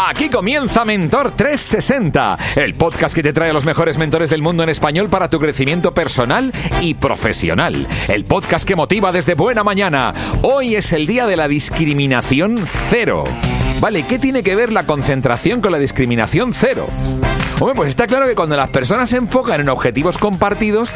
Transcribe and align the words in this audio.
Aquí 0.00 0.28
comienza 0.30 0.84
Mentor 0.84 1.32
360, 1.32 2.38
el 2.54 2.74
podcast 2.74 3.16
que 3.16 3.22
te 3.24 3.32
trae 3.32 3.50
a 3.50 3.52
los 3.52 3.64
mejores 3.64 3.98
mentores 3.98 4.30
del 4.30 4.42
mundo 4.42 4.62
en 4.62 4.68
español 4.68 5.08
para 5.08 5.28
tu 5.28 5.40
crecimiento 5.40 5.92
personal 5.92 6.52
y 6.80 6.94
profesional. 6.94 7.84
El 8.06 8.24
podcast 8.24 8.66
que 8.66 8.76
motiva 8.76 9.10
desde 9.10 9.34
buena 9.34 9.64
mañana. 9.64 10.14
Hoy 10.42 10.76
es 10.76 10.92
el 10.92 11.08
día 11.08 11.26
de 11.26 11.36
la 11.36 11.48
discriminación 11.48 12.64
cero. 12.90 13.24
Vale, 13.80 14.04
¿qué 14.04 14.20
tiene 14.20 14.44
que 14.44 14.54
ver 14.54 14.70
la 14.70 14.86
concentración 14.86 15.60
con 15.60 15.72
la 15.72 15.80
discriminación 15.80 16.54
cero? 16.54 16.86
Hombre, 17.60 17.74
pues 17.74 17.88
está 17.88 18.06
claro 18.06 18.28
que 18.28 18.36
cuando 18.36 18.56
las 18.56 18.70
personas 18.70 19.10
se 19.10 19.16
enfocan 19.16 19.60
en 19.60 19.68
objetivos 19.68 20.16
compartidos, 20.16 20.92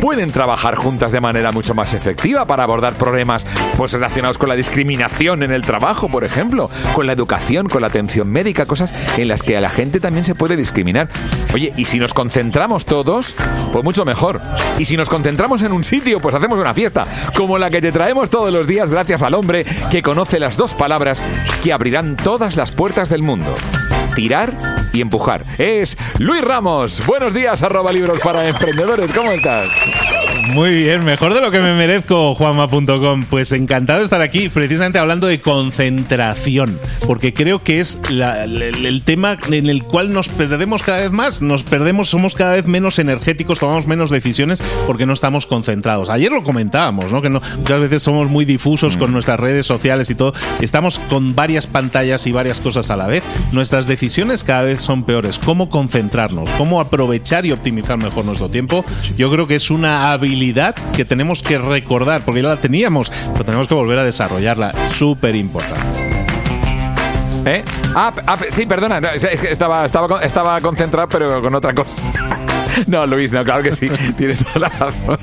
pueden 0.00 0.30
trabajar 0.30 0.74
juntas 0.74 1.12
de 1.12 1.20
manera 1.20 1.52
mucho 1.52 1.74
más 1.74 1.92
efectiva 1.92 2.46
para 2.46 2.62
abordar 2.62 2.94
problemas 2.94 3.46
pues, 3.76 3.92
relacionados 3.92 4.38
con 4.38 4.48
la 4.48 4.54
discriminación 4.54 5.42
en 5.42 5.52
el 5.52 5.60
trabajo, 5.60 6.08
por 6.08 6.24
ejemplo, 6.24 6.70
con 6.94 7.06
la 7.06 7.12
educación, 7.12 7.68
con 7.68 7.82
la 7.82 7.88
atención 7.88 8.30
médica, 8.30 8.64
cosas 8.64 8.94
en 9.18 9.28
las 9.28 9.42
que 9.42 9.58
a 9.58 9.60
la 9.60 9.68
gente 9.68 10.00
también 10.00 10.24
se 10.24 10.34
puede 10.34 10.56
discriminar. 10.56 11.10
Oye, 11.52 11.74
y 11.76 11.84
si 11.84 11.98
nos 11.98 12.14
concentramos 12.14 12.86
todos, 12.86 13.36
pues 13.70 13.84
mucho 13.84 14.06
mejor. 14.06 14.40
Y 14.78 14.86
si 14.86 14.96
nos 14.96 15.10
concentramos 15.10 15.60
en 15.62 15.72
un 15.72 15.84
sitio, 15.84 16.18
pues 16.20 16.34
hacemos 16.34 16.58
una 16.58 16.72
fiesta, 16.72 17.06
como 17.36 17.58
la 17.58 17.68
que 17.68 17.82
te 17.82 17.92
traemos 17.92 18.30
todos 18.30 18.50
los 18.50 18.66
días 18.66 18.90
gracias 18.90 19.22
al 19.22 19.34
hombre 19.34 19.66
que 19.90 20.00
conoce 20.00 20.40
las 20.40 20.56
dos 20.56 20.72
palabras 20.72 21.22
que 21.62 21.74
abrirán 21.74 22.16
todas 22.16 22.56
las 22.56 22.72
puertas 22.72 23.10
del 23.10 23.22
mundo 23.22 23.54
tirar 24.16 24.56
y 24.94 25.02
empujar. 25.02 25.44
Es 25.58 25.96
Luis 26.18 26.40
Ramos. 26.40 27.02
Buenos 27.06 27.34
días, 27.34 27.62
arroba 27.62 27.92
libros 27.92 28.18
para 28.20 28.48
emprendedores. 28.48 29.12
¿Cómo 29.12 29.30
estás? 29.30 29.68
Muy 30.54 30.70
bien, 30.70 31.04
mejor 31.04 31.34
de 31.34 31.40
lo 31.40 31.50
que 31.50 31.60
me 31.60 31.74
merezco, 31.74 32.34
juanma.com. 32.34 33.24
Pues 33.28 33.52
encantado 33.52 33.98
de 33.98 34.04
estar 34.04 34.22
aquí, 34.22 34.48
precisamente 34.48 34.98
hablando 34.98 35.26
de 35.26 35.40
concentración, 35.40 36.78
porque 37.06 37.34
creo 37.34 37.62
que 37.62 37.80
es 37.80 37.98
el, 38.08 39.02
tema 39.04 39.36
en 39.50 39.68
el 39.68 39.82
cual 39.82 40.12
nos 40.12 40.28
perdemos 40.28 40.82
cada 40.82 41.00
vez 41.00 41.10
más, 41.10 41.42
nos 41.42 41.62
perdemos, 41.62 42.08
somos 42.08 42.34
cada 42.34 42.54
vez 42.54 42.64
menos 42.64 42.98
energéticos, 42.98 43.58
tomamos 43.58 43.86
menos 43.86 44.08
decisiones 44.08 44.62
porque 44.86 45.04
no 45.04 45.12
estamos 45.12 45.46
concentrados. 45.46 46.08
Ayer 46.08 46.32
lo 46.32 46.42
comentábamos, 46.42 47.12
¿no? 47.12 47.20
Que 47.20 47.28
no, 47.28 47.42
muchas 47.58 47.80
veces 47.80 48.02
somos 48.02 48.30
muy 48.30 48.46
difusos 48.46 48.96
con 48.96 49.12
nuestras 49.12 49.38
redes 49.38 49.66
sociales 49.66 50.08
y 50.08 50.14
todo, 50.14 50.32
estamos 50.62 51.00
con 51.00 51.34
varias 51.34 51.66
pantallas 51.66 52.26
y 52.26 52.32
varias 52.32 52.60
cosas 52.60 52.90
a 52.90 52.96
la 52.96 53.08
vez. 53.08 53.22
Nuestras 53.52 53.86
decisiones 53.86 54.05
cada 54.44 54.62
vez 54.62 54.82
son 54.82 55.02
peores. 55.02 55.38
¿Cómo 55.38 55.68
concentrarnos? 55.68 56.48
¿Cómo 56.50 56.80
aprovechar 56.80 57.44
y 57.44 57.52
optimizar 57.52 57.98
mejor 57.98 58.24
nuestro 58.24 58.48
tiempo? 58.48 58.84
Yo 59.16 59.30
creo 59.30 59.46
que 59.46 59.56
es 59.56 59.70
una 59.70 60.12
habilidad 60.12 60.74
que 60.94 61.04
tenemos 61.04 61.42
que 61.42 61.58
recordar, 61.58 62.24
porque 62.24 62.42
ya 62.42 62.48
la 62.48 62.56
teníamos, 62.56 63.10
pero 63.32 63.44
tenemos 63.44 63.66
que 63.66 63.74
volver 63.74 63.98
a 63.98 64.04
desarrollarla. 64.04 64.72
Súper 64.90 65.34
importante. 65.34 66.16
¿Eh? 67.46 67.64
Ah, 67.94 68.12
ah, 68.26 68.38
sí, 68.48 68.66
perdona, 68.66 68.98
estaba, 68.98 69.84
estaba, 69.84 70.22
estaba 70.22 70.60
concentrado, 70.60 71.08
pero 71.08 71.42
con 71.42 71.54
otra 71.54 71.74
cosa. 71.74 72.02
No, 72.86 73.06
Luis, 73.06 73.32
no, 73.32 73.42
claro 73.42 73.62
que 73.62 73.72
sí. 73.72 73.88
Tienes 74.18 74.44
toda 74.44 74.68
la 74.68 74.68
razón. 74.68 75.18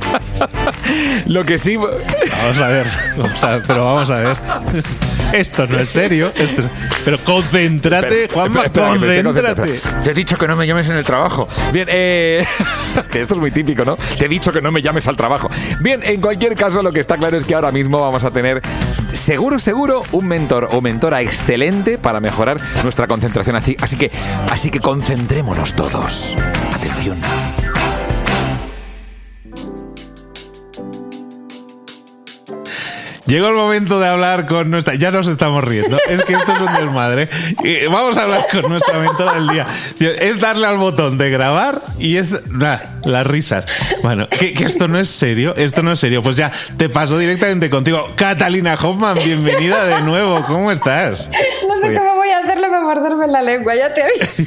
Lo 1.27 1.45
que 1.45 1.59
sí. 1.59 1.75
Vamos 1.75 2.59
a 2.59 2.67
ver, 2.67 2.87
vamos 3.15 3.43
a 3.43 3.49
ver 3.51 3.63
pero 3.67 3.85
vamos 3.85 4.09
a 4.09 4.15
ver. 4.15 4.37
Esto 5.43 5.65
no 5.65 5.79
es 5.79 5.89
serio. 5.89 6.31
Pero 7.03 7.17
concéntrate, 7.19 8.27
Juanma, 8.31 8.69
concéntrate. 8.69 9.79
Te 10.03 10.11
he 10.11 10.13
dicho 10.13 10.37
que 10.37 10.47
no 10.47 10.55
me 10.55 10.67
llames 10.67 10.89
en 10.91 10.97
el 10.97 11.03
trabajo. 11.03 11.47
Bien, 11.71 11.87
eh, 11.89 12.45
que 13.11 13.21
esto 13.21 13.33
es 13.33 13.39
muy 13.39 13.49
típico, 13.49 13.83
¿no? 13.83 13.95
Te 13.95 14.25
he 14.25 14.27
dicho 14.27 14.51
que 14.51 14.61
no 14.61 14.71
me 14.71 14.81
llames 14.81 15.07
al 15.07 15.17
trabajo. 15.17 15.49
Bien, 15.79 16.01
en 16.03 16.21
cualquier 16.21 16.53
caso, 16.53 16.83
lo 16.83 16.91
que 16.91 16.99
está 16.99 17.17
claro 17.17 17.35
es 17.35 17.45
que 17.45 17.55
ahora 17.55 17.71
mismo 17.71 17.99
vamos 17.99 18.23
a 18.23 18.29
tener, 18.29 18.61
seguro, 19.13 19.57
seguro, 19.57 20.03
un 20.11 20.27
mentor 20.27 20.69
o 20.71 20.81
mentora 20.81 21.21
excelente 21.23 21.97
para 21.97 22.19
mejorar 22.19 22.57
nuestra 22.83 23.07
concentración. 23.07 23.55
Así, 23.55 23.75
así 23.81 23.97
que, 23.97 24.11
así 24.51 24.69
que 24.69 24.79
concentrémonos 24.79 25.73
todos. 25.73 26.35
Atención. 26.75 27.17
Llegó 33.25 33.47
el 33.47 33.55
momento 33.55 33.99
de 33.99 34.07
hablar 34.07 34.45
con 34.45 34.69
nuestra. 34.69 34.95
Ya 34.95 35.11
nos 35.11 35.27
estamos 35.27 35.63
riendo. 35.63 35.97
Es 36.09 36.23
que 36.23 36.33
esto 36.33 36.51
es 36.51 36.59
un 36.59 36.73
desmadre. 36.85 37.29
vamos 37.89 38.17
a 38.17 38.23
hablar 38.23 38.45
con 38.51 38.69
nuestra 38.69 38.99
mentora 38.99 39.33
del 39.35 39.47
día. 39.47 39.65
Es 39.99 40.39
darle 40.39 40.67
al 40.67 40.77
botón 40.77 41.17
de 41.17 41.29
grabar 41.29 41.81
y 41.99 42.17
es. 42.17 42.27
las 43.05 43.27
risas. 43.27 43.65
Bueno, 44.01 44.27
que, 44.27 44.53
esto 44.65 44.87
no 44.87 44.99
es 44.99 45.09
serio. 45.09 45.55
Esto 45.55 45.83
no 45.83 45.91
es 45.91 45.99
serio. 45.99 46.21
Pues 46.21 46.35
ya 46.35 46.51
te 46.77 46.89
paso 46.89 47.17
directamente 47.17 47.69
contigo. 47.69 48.09
Catalina 48.15 48.75
Hoffman, 48.75 49.15
bienvenida 49.23 49.85
de 49.85 50.01
nuevo. 50.01 50.43
¿Cómo 50.45 50.71
estás? 50.71 51.29
No 51.67 51.79
sé 51.79 51.95
cómo 51.95 52.15
voy 52.15 52.29
a 52.29 52.39
hacerlo, 52.39 52.69
morderme 52.83 53.27
la 53.27 53.41
lengua, 53.41 53.75
ya 53.75 53.93
te 53.93 54.03
aviso. 54.03 54.43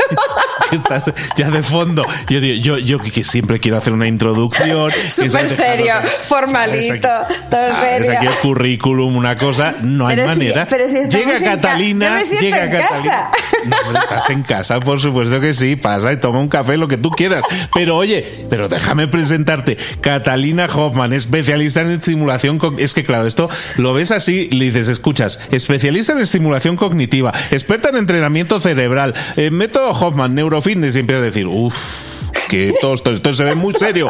ya 1.37 1.51
de 1.51 1.63
fondo. 1.63 2.05
Yo, 2.29 2.41
digo, 2.41 2.79
yo, 2.79 2.99
que 2.99 3.25
siempre 3.25 3.59
quiero 3.61 3.79
hacer 3.79 3.93
una 3.93 4.07
introducción. 4.07 4.91
Súper 5.11 5.49
serio, 5.49 5.95
formalito, 6.29 7.09
todo 7.51 7.75
serio. 7.81 8.13
aquí 8.17 8.27
el 8.27 8.35
currículum, 8.35 9.17
una 9.17 9.37
cosa, 9.37 9.75
no 9.83 10.07
hay 10.07 10.17
manera. 10.17 10.67
llega 10.67 11.41
Catalina, 11.41 12.23
llega 12.23 12.65
en 12.65 12.71
Catalina. 12.71 13.11
Casa. 13.11 13.31
No, 13.67 13.99
estás 13.99 14.31
en 14.31 14.43
casa, 14.43 14.81
por 14.81 15.01
supuesto 15.01 15.41
que 15.41 15.55
sí, 15.55 15.77
pasa 15.77 16.13
y 16.13 16.19
toma 16.19 16.41
un 16.41 16.49
café, 16.49 16.77
lo 16.77 16.89
que 16.89 16.99
tú 16.99 17.11
quieras. 17.11 17.43
Pero 17.75 17.97
oye, 17.97 18.47
pero 18.51 18.69
déjame 18.69 19.09
presentarte. 19.09 19.77
Catalina 20.01 20.67
Hoffman, 20.67 21.13
especialista 21.13 21.81
en 21.81 21.91
estimulación. 21.91 22.61
Es 22.79 22.95
que 22.95 23.05
claro, 23.05 23.27
esto 23.27 23.49
lo 23.77 23.95
ves 23.95 24.11
así, 24.11 24.49
le 24.51 24.67
dices, 24.67 24.89
escuchas, 24.89 25.39
especialista 25.51 26.13
en 26.13 26.19
estimulación 26.19 26.77
cognitiva, 26.77 27.33
experta 27.51 27.89
en 27.89 27.97
entrenamiento 27.97 28.26
cerebral, 28.61 29.15
eh, 29.37 29.51
método 29.51 29.91
Hoffman, 29.91 30.35
neurofitness, 30.35 30.97
y 30.97 31.01
empieza 31.01 31.23
a 31.23 31.25
decir, 31.25 31.47
uff 31.47 32.17
que 32.49 32.75
todo 32.81 32.95
esto, 32.95 33.33
se 33.33 33.45
ve 33.45 33.55
muy 33.55 33.75
serio. 33.75 34.09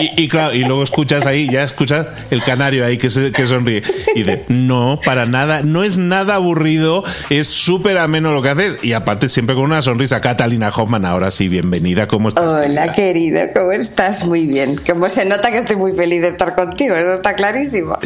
Y, 0.00 0.24
y, 0.24 0.28
claro, 0.28 0.54
y 0.54 0.64
luego 0.64 0.82
escuchas 0.82 1.26
ahí, 1.26 1.48
ya 1.50 1.62
escuchas 1.62 2.06
el 2.30 2.42
canario 2.42 2.84
ahí 2.84 2.98
que, 2.98 3.10
se, 3.10 3.32
que 3.32 3.46
sonríe. 3.46 3.82
Y 4.14 4.22
dice, 4.22 4.44
no, 4.48 5.00
para 5.04 5.26
nada, 5.26 5.62
no 5.62 5.84
es 5.84 5.98
nada 5.98 6.36
aburrido, 6.36 7.04
es 7.30 7.48
súper 7.48 7.98
ameno 7.98 8.32
lo 8.32 8.42
que 8.42 8.50
haces. 8.50 8.78
Y 8.82 8.92
aparte 8.92 9.28
siempre 9.28 9.54
con 9.54 9.64
una 9.64 9.82
sonrisa. 9.82 10.20
Catalina 10.20 10.70
Hoffman, 10.70 11.04
ahora 11.04 11.30
sí, 11.30 11.48
bienvenida, 11.48 12.08
¿cómo 12.08 12.28
estás? 12.28 12.44
Hola, 12.44 12.92
querido, 12.92 13.40
¿cómo 13.54 13.72
estás? 13.72 14.26
Muy 14.26 14.46
bien. 14.46 14.80
Como 14.86 15.08
se 15.08 15.24
nota 15.24 15.50
que 15.50 15.58
estoy 15.58 15.76
muy 15.76 15.92
feliz 15.92 16.22
de 16.22 16.28
estar 16.28 16.54
contigo, 16.54 16.94
eso 16.94 17.14
está 17.14 17.34
clarísimo. 17.34 17.96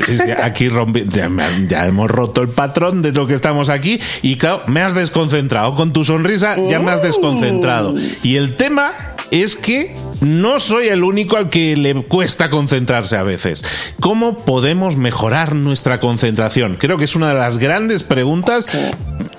aquí 0.43 0.71
ya, 1.09 1.31
ya, 1.69 1.87
hemos 1.87 2.11
roto 2.11 2.43
el 2.43 2.49
patrón 2.49 3.03
de 3.03 3.12
lo 3.12 3.27
que 3.27 3.35
estamos 3.35 3.69
aquí 3.69 4.00
y 4.23 4.37
claro, 4.37 4.62
me 4.67 4.83
has 4.83 4.94
desconcentrado. 5.32 5.75
Con 5.75 5.93
tu 5.93 6.05
sonrisa 6.05 6.56
ya 6.69 6.81
me 6.81 6.90
has 6.90 7.00
mm. 7.00 7.05
desconcentrado. 7.05 7.94
Y 8.23 8.37
el 8.37 8.56
tema 8.56 8.93
es 9.31 9.56
que 9.56 9.94
no 10.23 10.61
soy 10.61 10.88
el 10.88 11.02
único 11.02 11.37
al 11.37 11.49
que 11.49 11.76
le 11.76 11.94
cuesta 11.94 12.50
concentrarse 12.50 13.17
a 13.17 13.23
veces. 13.23 13.64
¿Cómo 14.00 14.44
podemos 14.44 14.96
mejorar 14.96 15.55
nuestra 15.55 16.00
concentración? 16.00 16.76
Creo 16.79 16.99
que 16.99 17.05
es 17.05 17.17
una 17.17 17.29
de 17.29 17.34
las 17.34 17.58
grandes 17.58 18.02
preguntas 18.02 18.93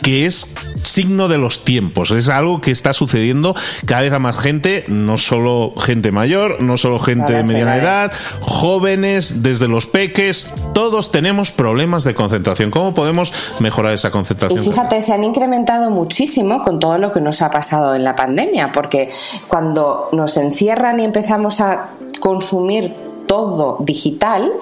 que 0.03 0.27
es 0.27 0.53
signo 0.83 1.27
de 1.27 1.39
los 1.39 1.63
tiempos. 1.63 2.11
Es 2.11 2.29
algo 2.29 2.61
que 2.61 2.71
está 2.71 2.93
sucediendo 2.93 3.55
cada 3.85 4.01
vez 4.01 4.13
a 4.13 4.19
más 4.19 4.37
gente, 4.37 4.83
no 4.87 5.17
solo 5.17 5.73
gente 5.79 6.11
mayor, 6.11 6.61
no 6.61 6.77
solo 6.77 6.99
gente 6.99 7.33
de 7.33 7.43
mediana 7.43 7.77
edad, 7.77 8.11
jóvenes, 8.41 9.41
desde 9.41 9.67
los 9.67 9.87
peques, 9.87 10.49
todos 10.73 11.11
tenemos 11.11 11.51
problemas 11.51 12.03
de 12.03 12.13
concentración. 12.13 12.69
¿Cómo 12.69 12.93
podemos 12.93 13.33
mejorar 13.59 13.93
esa 13.93 14.11
concentración? 14.11 14.61
Y 14.61 14.67
fíjate, 14.67 15.01
se 15.01 15.13
han 15.13 15.23
incrementado 15.23 15.89
muchísimo 15.89 16.63
con 16.63 16.79
todo 16.79 16.97
lo 16.97 17.11
que 17.11 17.21
nos 17.21 17.41
ha 17.41 17.49
pasado 17.49 17.95
en 17.95 18.03
la 18.03 18.15
pandemia, 18.15 18.71
porque 18.71 19.09
cuando 19.47 20.09
nos 20.11 20.37
encierran 20.37 20.99
y 20.99 21.05
empezamos 21.05 21.61
a 21.61 21.91
consumir 22.19 22.93
todo 23.33 23.77
digital 23.79 24.53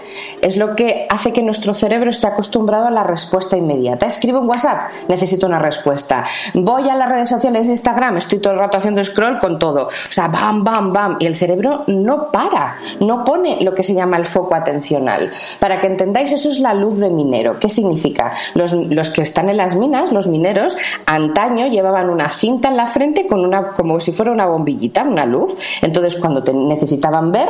es 0.41 0.55
lo 0.55 0.77
que 0.77 1.05
hace 1.09 1.33
que 1.33 1.43
nuestro 1.43 1.73
cerebro 1.73 2.09
esté 2.09 2.27
acostumbrado 2.27 2.87
a 2.87 2.91
la 2.91 3.03
respuesta 3.03 3.57
inmediata. 3.57 4.05
Escribo 4.05 4.39
un 4.39 4.47
WhatsApp, 4.47 4.89
necesito 5.09 5.45
una 5.45 5.59
respuesta. 5.59 6.23
Voy 6.53 6.87
a 6.87 6.95
las 6.95 7.09
redes 7.09 7.27
sociales, 7.27 7.67
Instagram, 7.67 8.15
estoy 8.15 8.39
todo 8.39 8.53
el 8.53 8.59
rato 8.59 8.77
haciendo 8.77 9.03
scroll 9.03 9.39
con 9.39 9.59
todo. 9.59 9.87
O 9.87 9.91
sea, 10.09 10.29
bam, 10.29 10.63
bam, 10.63 10.93
bam. 10.93 11.17
Y 11.19 11.25
el 11.25 11.35
cerebro 11.35 11.83
no 11.87 12.31
para, 12.31 12.77
no 13.01 13.25
pone 13.25 13.57
lo 13.61 13.75
que 13.75 13.83
se 13.83 13.93
llama 13.93 14.15
el 14.15 14.25
foco 14.25 14.55
atencional. 14.55 15.29
Para 15.59 15.81
que 15.81 15.87
entendáis, 15.87 16.31
eso 16.31 16.47
es 16.47 16.61
la 16.61 16.73
luz 16.73 16.99
de 16.99 17.09
minero. 17.09 17.59
¿Qué 17.59 17.67
significa? 17.67 18.31
Los, 18.53 19.09
que 19.09 19.21
están 19.21 19.49
en 19.49 19.57
las 19.57 19.75
minas, 19.75 20.13
los 20.13 20.27
mineros, 20.27 20.77
antaño 21.05 21.67
llevaban 21.67 22.09
una 22.09 22.29
cinta 22.29 22.69
en 22.69 22.77
la 22.77 22.87
frente 22.87 23.27
con 23.27 23.43
una, 23.43 23.73
como 23.73 23.99
si 23.99 24.13
fuera 24.13 24.31
una 24.31 24.45
bombillita, 24.45 25.03
una 25.03 25.25
luz. 25.25 25.57
Entonces, 25.81 26.15
cuando 26.21 26.41
necesitaban 26.53 27.33
ver, 27.33 27.49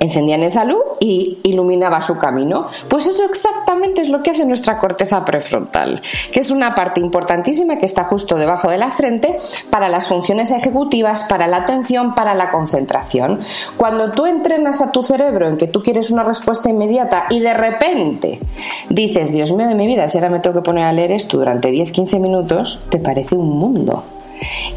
encendían 0.00 0.42
esa 0.42 0.64
luz 0.64 0.82
y 1.00 1.38
iluminaba 1.42 2.02
su 2.02 2.18
camino. 2.18 2.66
Pues 2.88 3.06
eso 3.06 3.24
exactamente 3.24 4.00
es 4.00 4.08
lo 4.08 4.22
que 4.22 4.30
hace 4.30 4.44
nuestra 4.44 4.78
corteza 4.78 5.24
prefrontal, 5.24 6.00
que 6.32 6.40
es 6.40 6.50
una 6.50 6.74
parte 6.74 7.00
importantísima 7.00 7.78
que 7.78 7.86
está 7.86 8.04
justo 8.04 8.36
debajo 8.36 8.68
de 8.70 8.78
la 8.78 8.92
frente 8.92 9.36
para 9.70 9.88
las 9.88 10.08
funciones 10.08 10.50
ejecutivas, 10.50 11.24
para 11.24 11.46
la 11.46 11.58
atención, 11.58 12.14
para 12.14 12.34
la 12.34 12.50
concentración. 12.50 13.40
Cuando 13.76 14.12
tú 14.12 14.26
entrenas 14.26 14.80
a 14.80 14.92
tu 14.92 15.02
cerebro 15.02 15.48
en 15.48 15.56
que 15.56 15.66
tú 15.66 15.82
quieres 15.82 16.10
una 16.10 16.22
respuesta 16.22 16.68
inmediata 16.68 17.26
y 17.30 17.40
de 17.40 17.54
repente 17.54 18.40
dices, 18.88 19.32
Dios 19.32 19.52
mío 19.52 19.68
de 19.68 19.74
mi 19.74 19.86
vida, 19.86 20.08
si 20.08 20.18
ahora 20.18 20.30
me 20.30 20.40
tengo 20.40 20.60
que 20.60 20.64
poner 20.64 20.84
a 20.84 20.92
leer 20.92 21.12
esto 21.12 21.38
durante 21.38 21.70
10-15 21.70 22.20
minutos, 22.20 22.80
te 22.90 22.98
parece 22.98 23.34
un 23.34 23.58
mundo. 23.58 24.04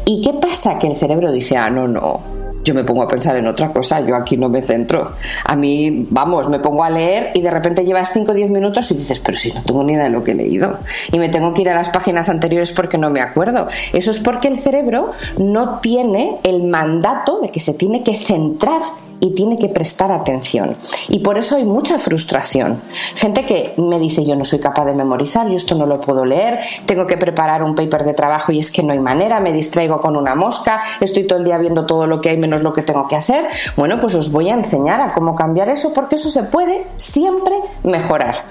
¿Y 0.04 0.22
qué 0.22 0.32
pasa? 0.34 0.78
Que 0.78 0.86
el 0.86 0.96
cerebro 0.96 1.30
dice, 1.30 1.56
ah, 1.56 1.70
no, 1.70 1.86
no, 1.86 2.39
yo 2.64 2.74
me 2.74 2.84
pongo 2.84 3.02
a 3.02 3.08
pensar 3.08 3.36
en 3.36 3.46
otra 3.46 3.72
cosa, 3.72 4.00
yo 4.00 4.14
aquí 4.14 4.36
no 4.36 4.48
me 4.48 4.62
centro. 4.62 5.12
A 5.44 5.56
mí, 5.56 6.06
vamos, 6.10 6.48
me 6.48 6.58
pongo 6.58 6.84
a 6.84 6.90
leer 6.90 7.30
y 7.34 7.40
de 7.40 7.50
repente 7.50 7.84
llevas 7.84 8.12
5 8.12 8.30
o 8.30 8.34
10 8.34 8.50
minutos 8.50 8.90
y 8.90 8.94
dices, 8.94 9.20
pero 9.20 9.36
si 9.36 9.52
no 9.52 9.62
tengo 9.62 9.82
ni 9.82 9.94
idea 9.94 10.04
de 10.04 10.10
lo 10.10 10.22
que 10.22 10.32
he 10.32 10.34
leído. 10.34 10.78
Y 11.12 11.18
me 11.18 11.28
tengo 11.28 11.54
que 11.54 11.62
ir 11.62 11.70
a 11.70 11.74
las 11.74 11.88
páginas 11.88 12.28
anteriores 12.28 12.72
porque 12.72 12.98
no 12.98 13.10
me 13.10 13.20
acuerdo. 13.20 13.66
Eso 13.92 14.10
es 14.10 14.18
porque 14.20 14.48
el 14.48 14.58
cerebro 14.58 15.10
no 15.38 15.78
tiene 15.80 16.36
el 16.42 16.64
mandato 16.64 17.40
de 17.40 17.48
que 17.48 17.60
se 17.60 17.74
tiene 17.74 18.02
que 18.02 18.14
centrar 18.14 18.82
y 19.20 19.34
tiene 19.34 19.58
que 19.58 19.68
prestar 19.68 20.10
atención. 20.10 20.76
Y 21.08 21.20
por 21.20 21.38
eso 21.38 21.56
hay 21.56 21.64
mucha 21.64 21.98
frustración. 21.98 22.80
Gente 23.14 23.46
que 23.46 23.74
me 23.76 23.98
dice 23.98 24.24
yo 24.24 24.34
no 24.36 24.44
soy 24.44 24.58
capaz 24.58 24.86
de 24.86 24.94
memorizar, 24.94 25.48
yo 25.48 25.56
esto 25.56 25.74
no 25.74 25.86
lo 25.86 26.00
puedo 26.00 26.24
leer, 26.24 26.58
tengo 26.86 27.06
que 27.06 27.16
preparar 27.16 27.62
un 27.62 27.74
paper 27.74 28.04
de 28.04 28.14
trabajo 28.14 28.52
y 28.52 28.58
es 28.58 28.70
que 28.70 28.82
no 28.82 28.92
hay 28.92 28.98
manera, 28.98 29.40
me 29.40 29.52
distraigo 29.52 30.00
con 30.00 30.16
una 30.16 30.34
mosca, 30.34 30.80
estoy 31.00 31.26
todo 31.26 31.38
el 31.38 31.44
día 31.44 31.58
viendo 31.58 31.86
todo 31.86 32.06
lo 32.06 32.20
que 32.20 32.30
hay 32.30 32.38
menos 32.38 32.62
lo 32.62 32.72
que 32.72 32.82
tengo 32.82 33.06
que 33.06 33.16
hacer. 33.16 33.46
Bueno, 33.76 34.00
pues 34.00 34.14
os 34.14 34.32
voy 34.32 34.48
a 34.48 34.54
enseñar 34.54 35.00
a 35.00 35.12
cómo 35.12 35.34
cambiar 35.34 35.68
eso 35.68 35.92
porque 35.92 36.16
eso 36.16 36.30
se 36.30 36.44
puede 36.44 36.86
siempre 36.96 37.54
mejorar. 37.82 38.44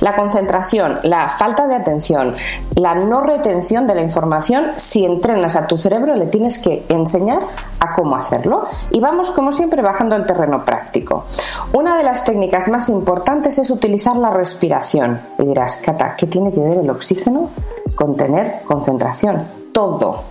La 0.00 0.16
concentración, 0.16 0.98
la 1.02 1.28
falta 1.28 1.66
de 1.66 1.76
atención, 1.76 2.34
la 2.74 2.94
no 2.94 3.20
retención 3.20 3.86
de 3.86 3.94
la 3.94 4.02
información, 4.02 4.72
si 4.76 5.04
entrenas 5.04 5.56
a 5.56 5.66
tu 5.66 5.78
cerebro 5.78 6.16
le 6.16 6.26
tienes 6.26 6.58
que 6.58 6.84
enseñar 6.88 7.40
a 7.80 7.92
cómo 7.92 8.16
hacerlo. 8.16 8.66
Y 8.90 9.00
vamos 9.00 9.30
como 9.30 9.52
siempre 9.52 9.82
bajando 9.82 10.15
el 10.16 10.26
terreno 10.26 10.64
práctico. 10.64 11.24
Una 11.72 11.96
de 11.96 12.02
las 12.02 12.24
técnicas 12.24 12.68
más 12.68 12.88
importantes 12.88 13.58
es 13.58 13.70
utilizar 13.70 14.16
la 14.16 14.30
respiración. 14.30 15.20
Y 15.38 15.46
dirás, 15.46 15.76
Cata, 15.76 16.14
¿qué 16.16 16.26
tiene 16.26 16.52
que 16.52 16.60
ver 16.60 16.78
el 16.78 16.90
oxígeno 16.90 17.50
con 17.94 18.16
tener 18.16 18.62
concentración? 18.64 19.46
Todo, 19.72 20.24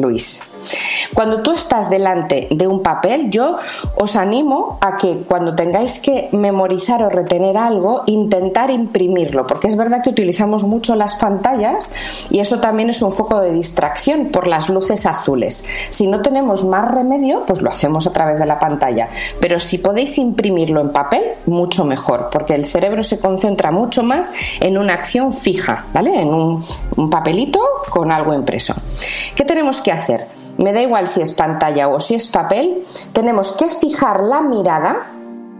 Luis. 0.00 0.42
Cuando 1.14 1.42
tú 1.42 1.52
estás 1.52 1.88
delante 1.90 2.48
de 2.50 2.66
un 2.66 2.82
papel, 2.82 3.30
yo 3.30 3.56
os 3.96 4.16
animo 4.16 4.78
a 4.80 4.96
que 4.96 5.22
cuando 5.26 5.54
tengáis 5.54 6.00
que 6.00 6.28
memorizar 6.32 7.02
o 7.02 7.08
retener 7.08 7.56
algo, 7.56 8.02
intentar 8.06 8.70
imprimirlo, 8.70 9.46
porque 9.46 9.68
es 9.68 9.76
verdad 9.76 10.02
que 10.02 10.10
utilizamos 10.10 10.64
mucho 10.64 10.94
las 10.94 11.16
pantallas 11.16 12.26
y 12.30 12.40
eso 12.40 12.60
también 12.60 12.90
es 12.90 13.02
un 13.02 13.12
foco 13.12 13.40
de 13.40 13.52
distracción 13.52 14.26
por 14.26 14.46
las 14.46 14.68
luces 14.68 15.06
azules. 15.06 15.64
Si 15.90 16.06
no 16.06 16.20
tenemos 16.22 16.64
más 16.64 16.90
remedio, 16.90 17.44
pues 17.46 17.62
lo 17.62 17.70
hacemos 17.70 18.06
a 18.06 18.12
través 18.12 18.38
de 18.38 18.46
la 18.46 18.58
pantalla, 18.58 19.08
pero 19.40 19.58
si 19.58 19.78
podéis 19.78 20.18
imprimirlo 20.18 20.80
en 20.80 20.90
papel, 20.90 21.24
mucho 21.46 21.84
mejor, 21.84 22.28
porque 22.30 22.54
el 22.54 22.64
cerebro 22.64 23.02
se 23.02 23.20
concentra 23.20 23.70
mucho 23.70 24.02
más 24.02 24.32
en 24.60 24.78
una 24.78 24.94
acción 24.94 25.32
fija, 25.32 25.86
¿vale? 25.92 26.20
En 26.20 26.28
un, 26.28 26.62
papelito 27.10 27.60
con 27.90 28.12
algo 28.12 28.34
impreso. 28.34 28.74
¿Qué 29.34 29.44
tenemos 29.44 29.80
que 29.80 29.87
hacer? 29.92 30.26
me 30.58 30.72
da 30.72 30.82
igual 30.82 31.08
si 31.08 31.22
es 31.22 31.32
pantalla 31.32 31.88
o 31.88 32.00
si 32.00 32.14
es 32.14 32.26
papel, 32.26 32.84
tenemos 33.12 33.52
que 33.52 33.68
fijar 33.68 34.22
la 34.24 34.42
mirada, 34.42 35.06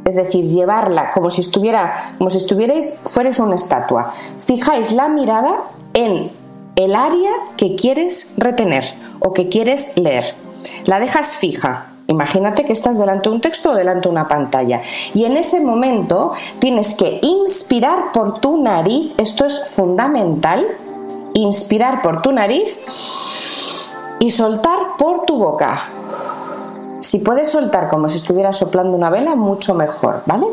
es 0.05 0.17
decir, 0.17 0.45
llevarla 0.45 1.11
como 1.13 1.31
si 1.31 1.41
estuviera, 1.41 2.15
como 2.19 2.29
si 2.29 2.39
estuvierais, 2.39 3.01
fuerais 3.07 3.39
una 3.39 3.55
estatua. 3.55 4.13
Fijáis 4.39 4.93
la 4.93 5.09
mirada 5.09 5.57
en 5.95 6.31
el 6.77 6.95
área 6.95 7.31
que 7.57 7.77
quieres 7.77 8.35
retener 8.37 8.85
o 9.21 9.33
que 9.33 9.49
quieres 9.49 9.97
leer. 9.97 10.35
La 10.85 10.99
dejas 10.99 11.37
fija. 11.37 11.87
Imagínate 12.09 12.65
que 12.65 12.73
estás 12.73 12.99
delante 12.99 13.29
de 13.29 13.35
un 13.35 13.41
texto 13.41 13.71
o 13.71 13.75
delante 13.75 14.09
de 14.09 14.13
una 14.13 14.27
pantalla. 14.27 14.81
Y 15.15 15.27
en 15.27 15.37
ese 15.37 15.61
momento 15.61 16.33
tienes 16.59 16.97
que 16.97 17.21
inspirar 17.23 18.13
por 18.13 18.41
tu 18.41 18.61
nariz. 18.61 19.13
Esto 19.19 19.45
es 19.45 19.69
fundamental. 19.69 20.67
Inspirar 21.35 22.01
por 22.01 22.23
tu 22.23 22.33
nariz 22.33 22.79
y 24.19 24.31
soltar 24.31 24.79
por 24.99 25.25
tu 25.25 25.39
boca. 25.39 25.79
Si 27.01 27.21
puedes 27.21 27.51
soltar 27.51 27.89
como 27.89 28.09
si 28.09 28.19
estuvieras 28.19 28.57
soplando 28.57 28.97
una 28.97 29.09
vela, 29.09 29.37
mucho 29.37 29.75
mejor, 29.75 30.23
¿vale? 30.27 30.47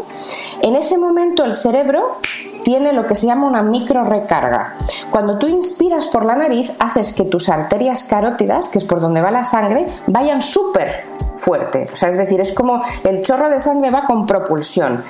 En 0.62 0.75
ese 0.75 0.98
momento 0.98 1.43
el 1.43 1.55
cerebro 1.55 2.17
tiene 2.63 2.93
lo 2.93 3.05
que 3.05 3.15
se 3.15 3.27
llama 3.27 3.48
una 3.48 3.62
micro 3.62 4.03
recarga. 4.03 4.75
Cuando 5.12 5.38
tú 5.38 5.48
inspiras 5.48 6.07
por 6.07 6.24
la 6.24 6.36
nariz, 6.36 6.72
haces 6.79 7.13
que 7.13 7.24
tus 7.24 7.50
arterias 7.50 8.05
carótidas, 8.05 8.69
que 8.69 8.77
es 8.77 8.86
por 8.86 9.01
donde 9.01 9.22
va 9.22 9.31
la 9.31 9.43
sangre, 9.43 9.88
vayan 10.07 10.41
súper 10.41 11.03
fuerte. 11.36 11.89
O 11.91 11.95
sea, 11.95 12.10
es 12.10 12.17
decir, 12.17 12.39
es 12.39 12.53
como 12.53 12.81
el 13.03 13.22
chorro 13.22 13.50
de 13.50 13.60
sangre 13.60 13.91
va 13.91 14.05
con 14.05 14.25
propulsión. 14.25 15.03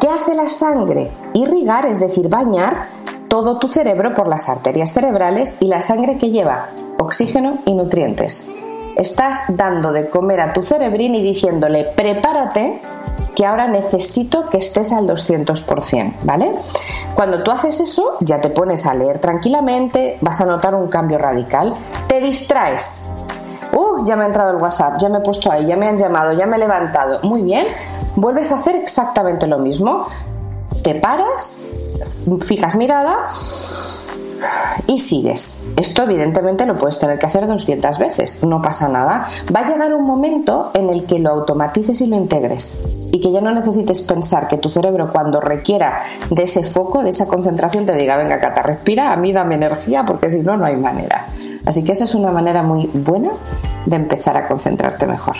¿Qué 0.00 0.08
hace 0.08 0.34
la 0.34 0.48
sangre? 0.48 1.10
Irrigar, 1.34 1.86
es 1.86 2.00
decir, 2.00 2.28
bañar 2.28 2.88
todo 3.28 3.58
tu 3.58 3.68
cerebro 3.68 4.12
por 4.12 4.28
las 4.28 4.48
arterias 4.48 4.92
cerebrales 4.92 5.58
y 5.60 5.66
la 5.66 5.80
sangre 5.80 6.18
que 6.18 6.30
lleva 6.30 6.68
oxígeno 7.00 7.58
y 7.64 7.74
nutrientes. 7.74 8.48
Estás 8.96 9.44
dando 9.48 9.92
de 9.92 10.08
comer 10.08 10.40
a 10.40 10.52
tu 10.52 10.62
cerebrín 10.62 11.14
y 11.14 11.22
diciéndole, 11.22 11.84
prepárate 11.96 12.80
que 13.34 13.46
ahora 13.46 13.68
necesito 13.68 14.48
que 14.50 14.58
estés 14.58 14.92
al 14.92 15.06
200%, 15.06 16.12
¿vale? 16.24 16.52
Cuando 17.14 17.42
tú 17.42 17.50
haces 17.50 17.80
eso, 17.80 18.16
ya 18.20 18.40
te 18.40 18.50
pones 18.50 18.84
a 18.86 18.94
leer 18.94 19.18
tranquilamente, 19.18 20.18
vas 20.20 20.40
a 20.40 20.46
notar 20.46 20.74
un 20.74 20.88
cambio 20.88 21.16
radical, 21.16 21.74
te 22.06 22.20
distraes. 22.20 23.08
Uh, 23.72 24.04
ya 24.04 24.16
me 24.16 24.24
ha 24.24 24.26
entrado 24.26 24.50
el 24.50 24.56
WhatsApp, 24.56 25.00
ya 25.00 25.08
me 25.08 25.18
he 25.18 25.20
puesto 25.22 25.50
ahí, 25.50 25.66
ya 25.66 25.76
me 25.76 25.88
han 25.88 25.96
llamado, 25.96 26.32
ya 26.32 26.44
me 26.44 26.56
he 26.56 26.58
levantado. 26.58 27.20
Muy 27.22 27.42
bien, 27.42 27.66
vuelves 28.16 28.52
a 28.52 28.56
hacer 28.56 28.76
exactamente 28.76 29.46
lo 29.46 29.58
mismo. 29.58 30.06
Te 30.82 30.96
paras, 30.96 31.62
fijas 32.42 32.76
mirada 32.76 33.26
y 34.86 34.98
sigues. 34.98 35.64
Esto 35.76 36.02
evidentemente 36.02 36.66
lo 36.66 36.76
puedes 36.76 36.98
tener 36.98 37.18
que 37.18 37.26
hacer 37.26 37.46
200 37.46 37.98
veces, 37.98 38.42
no 38.42 38.60
pasa 38.62 38.88
nada. 38.88 39.26
Va 39.54 39.60
a 39.60 39.70
llegar 39.70 39.94
un 39.94 40.04
momento 40.04 40.70
en 40.74 40.90
el 40.90 41.04
que 41.04 41.18
lo 41.18 41.30
automatices 41.30 42.00
y 42.00 42.06
lo 42.06 42.16
integres 42.16 42.82
y 43.12 43.20
que 43.20 43.32
ya 43.32 43.40
no 43.40 43.52
necesites 43.52 44.00
pensar 44.02 44.48
que 44.48 44.58
tu 44.58 44.70
cerebro 44.70 45.10
cuando 45.12 45.40
requiera 45.40 46.00
de 46.30 46.44
ese 46.44 46.64
foco, 46.64 47.02
de 47.02 47.10
esa 47.10 47.26
concentración, 47.26 47.86
te 47.86 47.94
diga, 47.94 48.16
venga, 48.16 48.38
Cata, 48.38 48.62
respira, 48.62 49.12
a 49.12 49.16
mí 49.16 49.32
dame 49.32 49.56
energía 49.56 50.04
porque 50.04 50.30
si 50.30 50.40
no, 50.40 50.56
no 50.56 50.66
hay 50.66 50.76
manera. 50.76 51.26
Así 51.64 51.84
que 51.84 51.92
esa 51.92 52.04
es 52.04 52.14
una 52.14 52.30
manera 52.30 52.62
muy 52.62 52.88
buena 52.92 53.30
de 53.86 53.96
empezar 53.96 54.36
a 54.36 54.46
concentrarte 54.46 55.06
mejor 55.06 55.36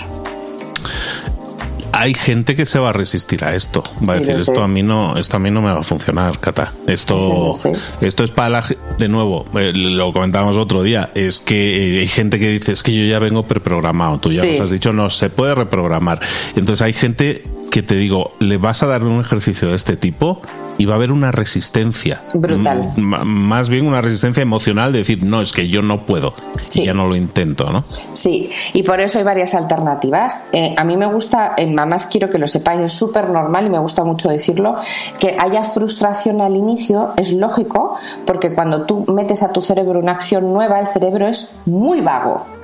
hay 2.01 2.15
gente 2.15 2.57
que 2.57 2.65
se 2.65 2.79
va 2.79 2.91
a 2.91 2.93
resistir 2.95 3.45
a 3.45 3.55
esto. 3.55 3.83
Va 4.09 4.15
a 4.15 4.17
decir, 4.17 4.35
esto 4.35 4.63
a 4.63 4.69
mí 4.69 4.83
no, 4.83 5.19
esto 5.19 5.37
a 5.37 5.41
mí 5.41 5.51
no 5.51 5.61
me 5.61 5.71
va 5.71 5.81
a 5.81 5.83
funcionar, 5.83 6.39
Cata. 6.39 6.73
Esto, 6.87 7.53
esto 8.01 8.25
es 8.25 8.31
para 8.31 8.49
la, 8.49 8.65
de 8.99 9.09
nuevo, 9.09 9.45
eh, 9.59 9.73
lo 9.75 10.11
comentábamos 10.11 10.57
otro 10.57 10.83
día, 10.83 11.11
es 11.15 11.41
que 11.41 11.99
eh, 11.99 12.01
hay 12.01 12.09
gente 12.09 12.39
que 12.39 12.49
dice, 12.53 12.73
es 12.73 12.83
que 12.83 12.95
yo 12.97 13.05
ya 13.05 13.19
vengo 13.19 13.43
preprogramado. 13.43 14.19
Tú 14.19 14.33
ya 14.33 14.43
nos 14.43 14.61
has 14.61 14.71
dicho, 14.71 14.95
no, 14.95 15.11
se 15.11 15.29
puede 15.29 15.55
reprogramar. 15.55 16.21
Entonces 16.57 16.81
hay 16.81 16.95
gente 16.95 17.45
que 17.71 17.83
te 17.83 17.95
digo, 17.95 18.33
le 18.41 18.59
vas 18.59 18.83
a 18.83 18.87
dar 18.87 19.03
un 19.05 19.21
ejercicio 19.21 19.69
de 19.69 19.77
este 19.77 19.97
tipo 19.97 20.41
y 20.77 20.87
va 20.87 20.95
a 20.95 20.97
haber 20.97 21.13
una 21.13 21.31
resistencia. 21.31 22.23
Brutal. 22.33 22.93
más 22.97 23.69
bien 23.69 23.87
una 23.87 24.01
resistencia 24.01 24.43
emocional 24.43 24.93
de 24.93 25.01
decir, 25.01 25.23
no, 25.23 25.43
es 25.43 25.53
que 25.53 25.69
yo 25.69 25.83
no 25.83 26.07
puedo 26.07 26.35
y 26.73 26.85
ya 26.85 26.95
no 26.95 27.07
lo 27.07 27.17
intento, 27.17 27.71
¿no? 27.71 27.85
Sí, 27.87 28.51
y 28.73 28.83
por 28.83 29.01
eso 29.01 29.19
hay 29.19 29.25
varias 29.25 29.55
alternativas. 29.55 30.49
Eh, 30.53 30.75
a 30.77 30.85
mí 30.85 30.97
me 30.97 31.07
gusta, 31.07 31.55
en 31.57 31.75
Mamás 31.75 32.07
quiero 32.07 32.31
que 32.31 32.39
lo 32.39 32.47
sepáis, 32.47 32.81
es 32.81 32.93
súper 32.93 33.29
normal 33.29 33.67
y 33.67 33.71
me 33.71 33.79
gusta 33.79 34.05
mucho 34.05 34.31
decirlo, 34.31 34.77
que 35.19 35.37
haya 35.39 35.63
frustración 35.65 36.41
al 36.41 36.57
inicio, 36.57 37.13
es 37.19 37.33
lógico, 37.33 37.97
porque 38.25 38.55
cuando 38.55 38.87
tú 38.87 39.05
metes 39.13 39.43
a 39.43 39.53
tu 39.53 39.61
cerebro 39.61 40.01
una 40.01 40.13
acción 40.13 40.53
nueva, 40.53 40.81
el 40.81 40.87
cerebro 40.87 41.29
es 41.29 41.57
muy 41.67 42.01
vago. 42.01 42.60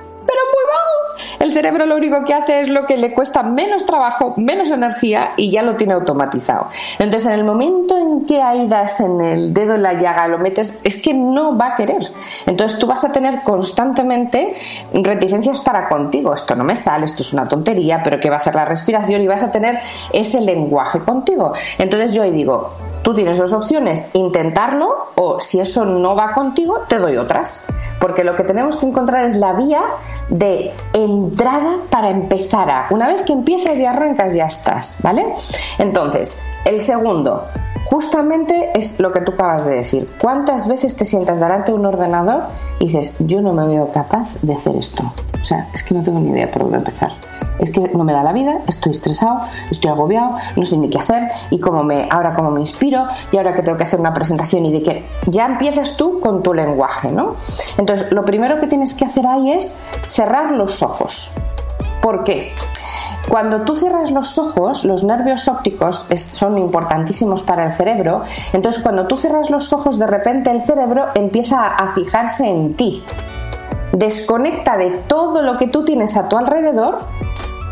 El 1.39 1.51
cerebro 1.51 1.85
lo 1.85 1.95
único 1.95 2.23
que 2.25 2.33
hace 2.33 2.61
es 2.61 2.69
lo 2.69 2.85
que 2.85 2.97
le 2.97 3.13
cuesta 3.13 3.43
menos 3.43 3.85
trabajo, 3.85 4.33
menos 4.37 4.71
energía 4.71 5.31
y 5.37 5.51
ya 5.51 5.63
lo 5.63 5.75
tiene 5.75 5.93
automatizado. 5.93 6.67
Entonces, 6.99 7.27
en 7.27 7.39
el 7.39 7.43
momento 7.43 7.97
en 7.97 8.25
que 8.25 8.41
ahí 8.41 8.67
das 8.67 8.99
en 8.99 9.21
el 9.21 9.53
dedo 9.53 9.75
en 9.75 9.83
la 9.83 9.93
llaga, 9.93 10.27
lo 10.27 10.37
metes, 10.37 10.79
es 10.83 11.01
que 11.01 11.13
no 11.13 11.57
va 11.57 11.67
a 11.67 11.75
querer. 11.75 12.03
Entonces, 12.45 12.79
tú 12.79 12.87
vas 12.87 13.03
a 13.03 13.11
tener 13.11 13.41
constantemente 13.43 14.53
reticencias 14.93 15.61
para 15.61 15.87
contigo. 15.87 16.33
Esto 16.33 16.55
no 16.55 16.63
me 16.63 16.75
sale, 16.75 17.05
esto 17.05 17.21
es 17.21 17.33
una 17.33 17.47
tontería, 17.47 18.01
pero 18.03 18.19
que 18.19 18.29
va 18.29 18.37
a 18.37 18.39
hacer 18.39 18.55
la 18.55 18.65
respiración 18.65 19.21
y 19.21 19.27
vas 19.27 19.43
a 19.43 19.51
tener 19.51 19.79
ese 20.11 20.41
lenguaje 20.41 20.99
contigo. 20.99 21.53
Entonces, 21.77 22.13
yo 22.13 22.23
ahí 22.23 22.31
digo, 22.31 22.69
tú 23.01 23.13
tienes 23.13 23.37
dos 23.37 23.53
opciones, 23.53 24.11
intentarlo 24.13 25.07
o 25.15 25.39
si 25.39 25.59
eso 25.59 25.85
no 25.85 26.15
va 26.15 26.31
contigo, 26.31 26.79
te 26.87 26.97
doy 26.97 27.17
otras. 27.17 27.65
Porque 27.99 28.23
lo 28.23 28.35
que 28.35 28.43
tenemos 28.43 28.77
que 28.77 28.85
encontrar 28.85 29.25
es 29.25 29.35
la 29.35 29.53
vía 29.53 29.81
de 30.29 30.73
entrada 31.07 31.77
para 31.89 32.09
empezar 32.09 32.69
a. 32.69 32.87
Una 32.91 33.07
vez 33.07 33.23
que 33.23 33.33
empiezas 33.33 33.79
y 33.79 33.85
arrancas, 33.85 34.33
ya 34.33 34.45
estás, 34.45 34.99
¿vale? 35.01 35.25
Entonces, 35.79 36.43
el 36.65 36.81
segundo, 36.81 37.47
justamente 37.89 38.71
es 38.75 38.99
lo 38.99 39.11
que 39.11 39.21
tú 39.21 39.31
acabas 39.33 39.65
de 39.65 39.75
decir. 39.75 40.09
¿Cuántas 40.21 40.67
veces 40.67 40.95
te 40.95 41.05
sientas 41.05 41.39
delante 41.39 41.71
de 41.71 41.77
un 41.77 41.85
ordenador 41.85 42.43
y 42.79 42.85
dices, 42.85 43.17
yo 43.19 43.41
no 43.41 43.53
me 43.53 43.65
veo 43.67 43.91
capaz 43.91 44.29
de 44.41 44.53
hacer 44.53 44.75
esto? 44.75 45.03
O 45.41 45.45
sea, 45.45 45.67
es 45.73 45.83
que 45.83 45.93
no 45.93 46.03
tengo 46.03 46.19
ni 46.19 46.29
idea 46.29 46.49
por 46.51 46.63
dónde 46.63 46.77
empezar 46.77 47.11
es 47.59 47.71
que 47.71 47.81
no 47.89 48.03
me 48.03 48.13
da 48.13 48.23
la 48.23 48.33
vida, 48.33 48.59
estoy 48.67 48.91
estresado, 48.91 49.41
estoy 49.71 49.89
agobiado, 49.89 50.35
no 50.55 50.65
sé 50.65 50.77
ni 50.77 50.89
qué 50.89 50.99
hacer 50.99 51.23
y 51.49 51.59
cómo 51.59 51.83
me, 51.83 52.07
ahora 52.09 52.33
cómo 52.33 52.51
me 52.51 52.59
inspiro 52.59 53.05
y 53.31 53.37
ahora 53.37 53.53
que 53.53 53.61
tengo 53.61 53.77
que 53.77 53.83
hacer 53.83 53.99
una 53.99 54.13
presentación 54.13 54.65
y 54.65 54.71
de 54.71 54.83
que 54.83 55.05
ya 55.25 55.45
empiezas 55.45 55.97
tú 55.97 56.19
con 56.19 56.43
tu 56.43 56.53
lenguaje, 56.53 57.11
¿no? 57.11 57.35
Entonces, 57.77 58.11
lo 58.11 58.23
primero 58.25 58.59
que 58.59 58.67
tienes 58.67 58.93
que 58.93 59.05
hacer 59.05 59.25
ahí 59.25 59.51
es 59.51 59.79
cerrar 60.07 60.51
los 60.51 60.83
ojos. 60.83 61.35
¿Por 62.07 62.23
qué? 62.23 62.53
Cuando 63.27 63.65
tú 63.65 63.75
cierras 63.75 64.11
los 64.11 64.37
ojos, 64.37 64.85
los 64.85 65.03
nervios 65.03 65.49
ópticos 65.49 66.07
son 66.15 66.57
importantísimos 66.57 67.43
para 67.43 67.65
el 67.65 67.73
cerebro, 67.73 68.21
entonces 68.53 68.81
cuando 68.81 69.07
tú 69.07 69.17
cierras 69.17 69.49
los 69.49 69.73
ojos, 69.73 69.99
de 69.99 70.07
repente 70.07 70.49
el 70.49 70.61
cerebro 70.61 71.07
empieza 71.15 71.67
a 71.67 71.93
fijarse 71.93 72.47
en 72.47 72.75
ti. 72.75 73.03
Desconecta 73.91 74.77
de 74.77 74.91
todo 74.91 75.41
lo 75.41 75.57
que 75.57 75.67
tú 75.67 75.83
tienes 75.83 76.15
a 76.15 76.29
tu 76.29 76.37
alrededor 76.37 76.99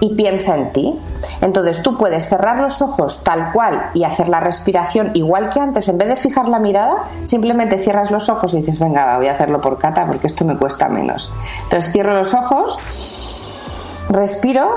y 0.02 0.16
piensa 0.16 0.58
en 0.58 0.74
ti. 0.74 1.00
Entonces 1.40 1.82
tú 1.82 1.98
puedes 1.98 2.28
cerrar 2.28 2.58
los 2.58 2.82
ojos 2.82 3.24
tal 3.24 3.54
cual 3.54 3.92
y 3.94 4.04
hacer 4.04 4.28
la 4.28 4.42
respiración 4.42 5.12
igual 5.14 5.48
que 5.48 5.62
antes, 5.62 5.88
en 5.88 5.98
vez 5.98 6.10
de 6.10 6.18
fijar 6.18 6.50
la 6.50 6.60
mirada, 6.60 7.06
simplemente 7.24 7.80
cierras 7.80 8.12
los 8.12 8.28
ojos 8.28 8.54
y 8.54 8.58
dices, 8.58 8.80
venga, 8.80 9.16
voy 9.16 9.30
a 9.30 9.32
hacerlo 9.32 9.62
por 9.62 9.78
cata 9.78 10.06
porque 10.06 10.28
esto 10.28 10.44
me 10.44 10.58
cuesta 10.58 10.90
menos. 10.90 11.32
Entonces 11.64 11.94
cierro 11.94 12.14
los 12.14 12.34
ojos, 12.34 13.95
respiro 14.10 14.70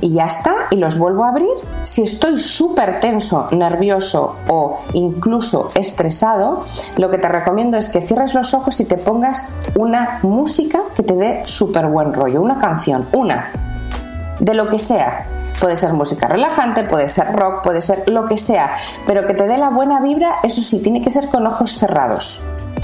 y 0.00 0.14
ya 0.14 0.26
está, 0.26 0.52
y 0.70 0.76
los 0.76 0.98
vuelvo 0.98 1.24
a 1.24 1.28
abrir. 1.28 1.50
Si 1.82 2.02
estoy 2.02 2.38
súper 2.38 3.00
tenso, 3.00 3.48
nervioso 3.52 4.36
o 4.48 4.80
incluso 4.94 5.70
estresado, 5.74 6.64
lo 6.96 7.10
que 7.10 7.18
te 7.18 7.28
recomiendo 7.28 7.76
es 7.76 7.90
que 7.90 8.00
cierres 8.00 8.34
los 8.34 8.54
ojos 8.54 8.80
y 8.80 8.84
te 8.84 8.98
pongas 8.98 9.52
una 9.74 10.20
música 10.22 10.80
que 10.96 11.02
te 11.02 11.14
dé 11.14 11.44
súper 11.44 11.86
buen 11.86 12.12
rollo, 12.12 12.40
una 12.40 12.58
canción, 12.58 13.06
una 13.12 13.50
de 14.38 14.54
lo 14.54 14.68
que 14.68 14.78
sea. 14.78 15.26
Puede 15.60 15.76
ser 15.76 15.92
música 15.92 16.26
relajante, 16.26 16.84
puede 16.84 17.06
ser 17.06 17.32
rock, 17.32 17.62
puede 17.62 17.80
ser 17.80 18.08
lo 18.08 18.24
que 18.24 18.36
sea, 18.36 18.72
pero 19.06 19.24
que 19.24 19.34
te 19.34 19.46
dé 19.46 19.58
la 19.58 19.70
buena 19.70 20.00
vibra, 20.00 20.36
eso 20.42 20.62
sí, 20.62 20.82
tiene 20.82 21.02
que 21.02 21.10
ser 21.10 21.28
con 21.28 21.46
ojos 21.46 21.70
cerrados. 21.72 22.42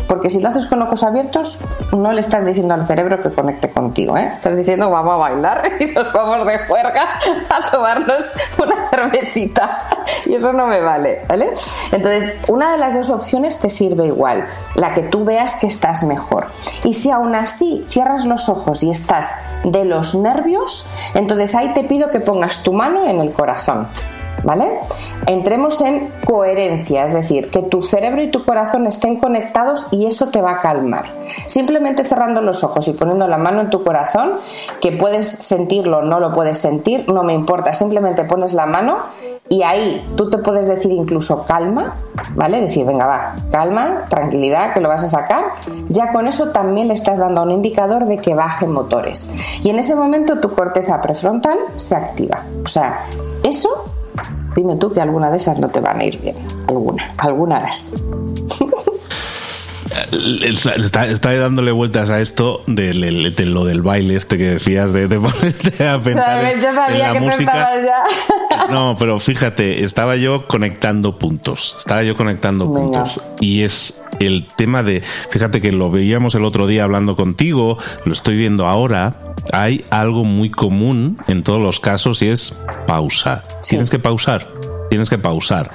Porque 0.09 0.31
si 0.31 0.41
lo 0.41 0.49
haces 0.49 0.67
con 0.67 0.83
ojos 0.83 1.03
abiertos, 1.03 1.59
no 1.93 2.12
le 2.12 2.21
estás 2.21 2.45
diciendo 2.45 2.75
al 2.75 2.85
cerebro 2.85 3.21
que 3.23 3.31
conecte 3.31 3.71
contigo, 3.71 4.17
¿eh? 4.17 4.31
Estás 4.33 4.57
diciendo 4.57 4.91
vamos 4.91 5.15
a 5.15 5.29
bailar 5.29 5.62
y 5.81 5.87
nos 5.87 6.12
vamos 6.12 6.47
de 6.47 6.59
juerga 6.61 7.03
a 7.50 7.71
tomarnos 7.71 8.33
una 8.61 8.88
cervecita. 8.88 9.87
Y 10.27 10.35
eso 10.35 10.53
no 10.53 10.67
me 10.67 10.81
vale, 10.81 11.25
¿vale? 11.29 11.53
Entonces, 11.93 12.35
una 12.49 12.73
de 12.73 12.79
las 12.79 12.95
dos 12.95 13.11
opciones 13.11 13.61
te 13.61 13.71
sirve 13.71 14.07
igual, 14.07 14.47
la 14.75 14.95
que 14.95 15.03
tú 15.03 15.25
veas 15.25 15.61
que 15.61 15.67
estás 15.67 16.05
mejor. 16.05 16.47
Y 16.85 16.95
si 16.95 17.11
aún 17.11 17.35
así 17.35 17.85
cierras 17.88 18.25
los 18.25 18.49
ojos 18.49 18.83
y 18.83 18.91
estás 18.91 19.35
de 19.65 19.85
los 19.85 20.15
nervios, 20.15 20.91
entonces 21.15 21.55
ahí 21.55 21.75
te 21.75 21.85
pido 21.85 22.09
que 22.09 22.21
pongas 22.21 22.62
tu 22.62 22.73
mano 22.73 23.07
en 23.07 23.21
el 23.21 23.33
corazón. 23.33 23.88
¿Vale? 24.49 24.81
Entremos 25.26 25.83
en 25.83 26.09
coherencia, 26.25 27.05
es 27.05 27.12
decir, 27.12 27.50
que 27.50 27.61
tu 27.61 27.83
cerebro 27.83 28.23
y 28.23 28.31
tu 28.31 28.47
corazón 28.47 28.87
estén 28.87 29.17
conectados 29.17 29.88
y 29.90 30.07
eso 30.07 30.31
te 30.31 30.40
va 30.40 30.52
a 30.52 30.61
calmar. 30.62 31.05
Simplemente 31.47 32.02
cerrando 32.02 32.40
los 32.40 32.64
ojos 32.64 32.88
y 32.88 32.95
poniendo 32.95 33.28
la 33.28 33.37
mano 33.37 33.61
en 33.61 33.69
tu 33.69 33.85
corazón, 33.85 34.37
que 34.81 34.93
puedes 34.93 35.28
sentirlo, 35.28 36.00
no 36.00 36.19
lo 36.19 36.33
puedes 36.33 36.57
sentir, 36.57 37.07
no 37.12 37.25
me 37.25 37.35
importa, 37.35 37.75
simplemente 37.75 38.25
pones 38.25 38.55
la 38.55 38.64
mano 38.64 38.97
y 39.50 39.64
ahí 39.64 40.02
tú 40.17 40.31
te 40.31 40.38
puedes 40.38 40.67
decir 40.67 40.93
incluso 40.93 41.45
calma, 41.45 41.97
¿vale? 42.35 42.62
Decir, 42.62 42.87
venga, 42.87 43.05
va, 43.05 43.37
calma, 43.50 44.07
tranquilidad, 44.09 44.73
que 44.73 44.81
lo 44.81 44.88
vas 44.88 45.05
a 45.05 45.09
sacar. 45.09 45.45
Ya 45.90 46.11
con 46.11 46.26
eso 46.26 46.52
también 46.52 46.88
le 46.88 46.95
estás 46.95 47.19
dando 47.19 47.43
un 47.43 47.50
indicador 47.50 48.07
de 48.07 48.17
que 48.17 48.35
bajen 48.35 48.73
motores. 48.73 49.61
Y 49.62 49.69
en 49.69 49.78
ese 49.78 49.95
momento 49.95 50.40
tu 50.40 50.50
corteza 50.52 51.02
prefrontal 51.02 51.59
se 51.76 51.97
activa. 51.97 52.45
O 52.64 52.69
sea, 52.69 53.00
eso 53.43 53.69
Dime 54.57 54.76
tú 54.76 54.93
que 54.93 55.00
alguna 55.00 55.31
de 55.31 55.37
esas 55.37 55.59
no 55.59 55.69
te 55.69 55.81
van 55.81 56.00
a 56.00 56.05
ir 56.05 56.19
bien. 56.21 56.37
Alguna, 56.67 57.12
alguna 57.19 57.57
harás. 57.57 57.93
Está, 60.43 61.35
dándole 61.37 61.73
vueltas 61.73 62.11
a 62.11 62.21
esto 62.21 62.62
de, 62.67 62.93
lo 63.47 63.64
del 63.64 63.83
baile 63.83 64.17
este 64.17 64.37
que 64.37 64.47
decías 64.47 64.93
de, 64.93 65.09
ponerte 65.09 65.87
a 65.87 65.99
pensar 65.99 66.45
en, 66.45 66.99
la 66.99 67.21
música. 67.21 67.69
No, 68.71 68.97
pero 68.99 69.19
fíjate, 69.19 69.85
estaba 69.85 70.17
yo 70.17 70.47
conectando 70.47 71.19
puntos. 71.19 71.75
Estaba 71.78 72.02
yo 72.02 72.17
conectando 72.17 72.67
puntos. 72.73 73.21
Y 73.40 73.62
es 73.62 74.02
el 74.21 74.47
tema 74.57 74.83
de, 74.83 75.02
fíjate 75.31 75.61
que 75.61 75.73
lo 75.73 75.90
veíamos 75.90 76.35
el 76.35 76.45
otro 76.45 76.67
día 76.67 76.85
hablando 76.85 77.17
contigo, 77.17 77.78
lo 78.05 78.12
estoy 78.12 78.37
viendo 78.37 78.67
ahora. 78.67 79.17
Hay 79.52 79.85
algo 79.90 80.25
muy 80.25 80.50
común 80.50 81.19
en 81.28 81.43
todos 81.43 81.61
los 81.61 81.81
casos 81.81 82.21
y 82.23 82.28
es 82.28 82.59
pausa. 82.87 83.45
Tienes 83.69 83.91
que 83.91 83.99
pausar 83.99 84.47
tienes 84.89 85.11
que 85.11 85.19
pausar, 85.19 85.71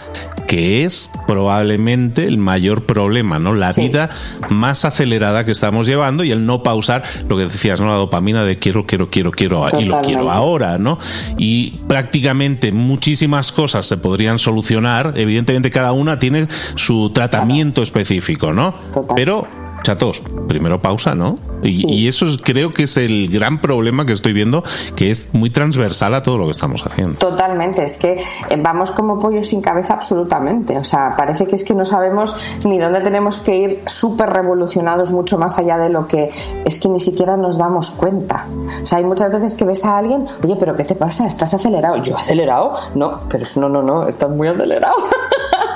que 0.47 0.83
es 0.83 1.09
probablemente 1.27 2.25
el 2.25 2.37
mayor 2.37 2.83
problema, 2.83 3.39
¿no? 3.39 3.53
La 3.53 3.71
vida 3.71 4.09
más 4.49 4.85
acelerada 4.85 5.45
que 5.45 5.51
estamos 5.51 5.87
llevando 5.87 6.23
y 6.23 6.31
el 6.31 6.45
no 6.45 6.63
pausar 6.63 7.03
lo 7.27 7.37
que 7.37 7.45
decías, 7.45 7.79
¿no? 7.79 7.87
La 7.87 7.95
dopamina 7.95 8.43
de 8.43 8.59
quiero, 8.59 8.85
quiero, 8.85 9.09
quiero, 9.09 9.31
quiero 9.31 9.65
y 9.79 9.85
lo 9.85 10.01
quiero 10.01 10.31
ahora, 10.31 10.77
¿no? 10.77 10.97
Y 11.37 11.71
prácticamente 11.87 12.71
muchísimas 12.71 13.51
cosas 13.51 13.85
se 13.85 13.97
podrían 13.97 14.39
solucionar, 14.39 15.13
evidentemente 15.15 15.71
cada 15.71 15.91
una 15.91 16.19
tiene 16.19 16.47
su 16.75 17.11
tratamiento 17.11 17.83
específico, 17.83 18.53
¿no? 18.53 18.73
Pero 19.15 19.47
chatos, 19.83 20.21
primero 20.47 20.81
pausa, 20.81 21.13
¿no? 21.13 21.37
Y, 21.61 22.07
eso 22.07 22.25
creo 22.43 22.73
que 22.73 22.83
es 22.83 22.97
el 22.97 23.29
gran 23.29 23.61
problema 23.61 24.05
que 24.05 24.13
estoy 24.13 24.33
viendo, 24.33 24.63
que 24.95 25.11
es 25.11 25.33
muy 25.33 25.49
transversal 25.49 26.13
a 26.13 26.23
todo 26.23 26.37
lo 26.37 26.45
que 26.45 26.51
estamos 26.51 26.85
haciendo. 26.85 27.17
Totalmente, 27.17 27.83
es 27.83 27.97
que 27.97 28.13
eh, 28.13 28.61
vamos 28.61 28.91
como 28.91 29.19
pollo 29.19 29.43
sin 29.43 29.61
cabeza 29.61 29.93
absolutamente. 29.93 30.77
O 30.77 30.83
sea, 30.83 31.15
parece 31.15 31.47
que 31.47 31.55
es 31.55 31.63
que 31.63 31.73
no 31.73 31.85
sabemos 31.85 32.35
ni 32.65 32.79
dónde 32.79 33.01
tenemos 33.01 33.39
que 33.39 33.55
ir 33.55 33.83
súper 33.85 34.29
revolucionados 34.29 35.11
mucho 35.11 35.37
más 35.37 35.57
allá 35.59 35.77
de 35.77 35.89
lo 35.89 36.07
que 36.07 36.29
es 36.65 36.81
que 36.81 36.89
ni 36.89 36.99
siquiera 36.99 37.37
nos 37.37 37.57
damos 37.57 37.91
cuenta. 37.91 38.47
O 38.81 38.85
sea, 38.85 38.97
hay 38.97 39.05
muchas 39.05 39.31
veces 39.31 39.55
que 39.55 39.65
ves 39.65 39.85
a 39.85 39.97
alguien, 39.97 40.25
oye, 40.43 40.55
pero 40.59 40.75
¿qué 40.75 40.83
te 40.83 40.95
pasa? 40.95 41.27
¿Estás 41.27 41.53
acelerado? 41.53 42.01
¿Yo 42.01 42.17
acelerado? 42.17 42.73
No, 42.95 43.21
pero 43.29 43.45
no, 43.57 43.69
no, 43.69 43.81
no, 43.81 44.07
estás 44.07 44.29
muy 44.29 44.47
acelerado. 44.47 44.95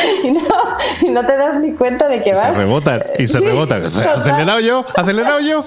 y, 1.02 1.08
no, 1.10 1.24
te 1.24 1.36
das 1.36 1.58
ni 1.58 1.72
cuenta 1.72 2.08
de 2.08 2.22
que 2.22 2.34
vas. 2.34 2.56
Se 2.56 2.64
rebotan 2.64 3.02
y 3.18 3.26
se 3.26 3.40
rebotan. 3.40 3.84
Acelerado 3.84 4.60
yo, 4.60 4.84
acelerado 4.96 5.40
yo. 5.40 5.64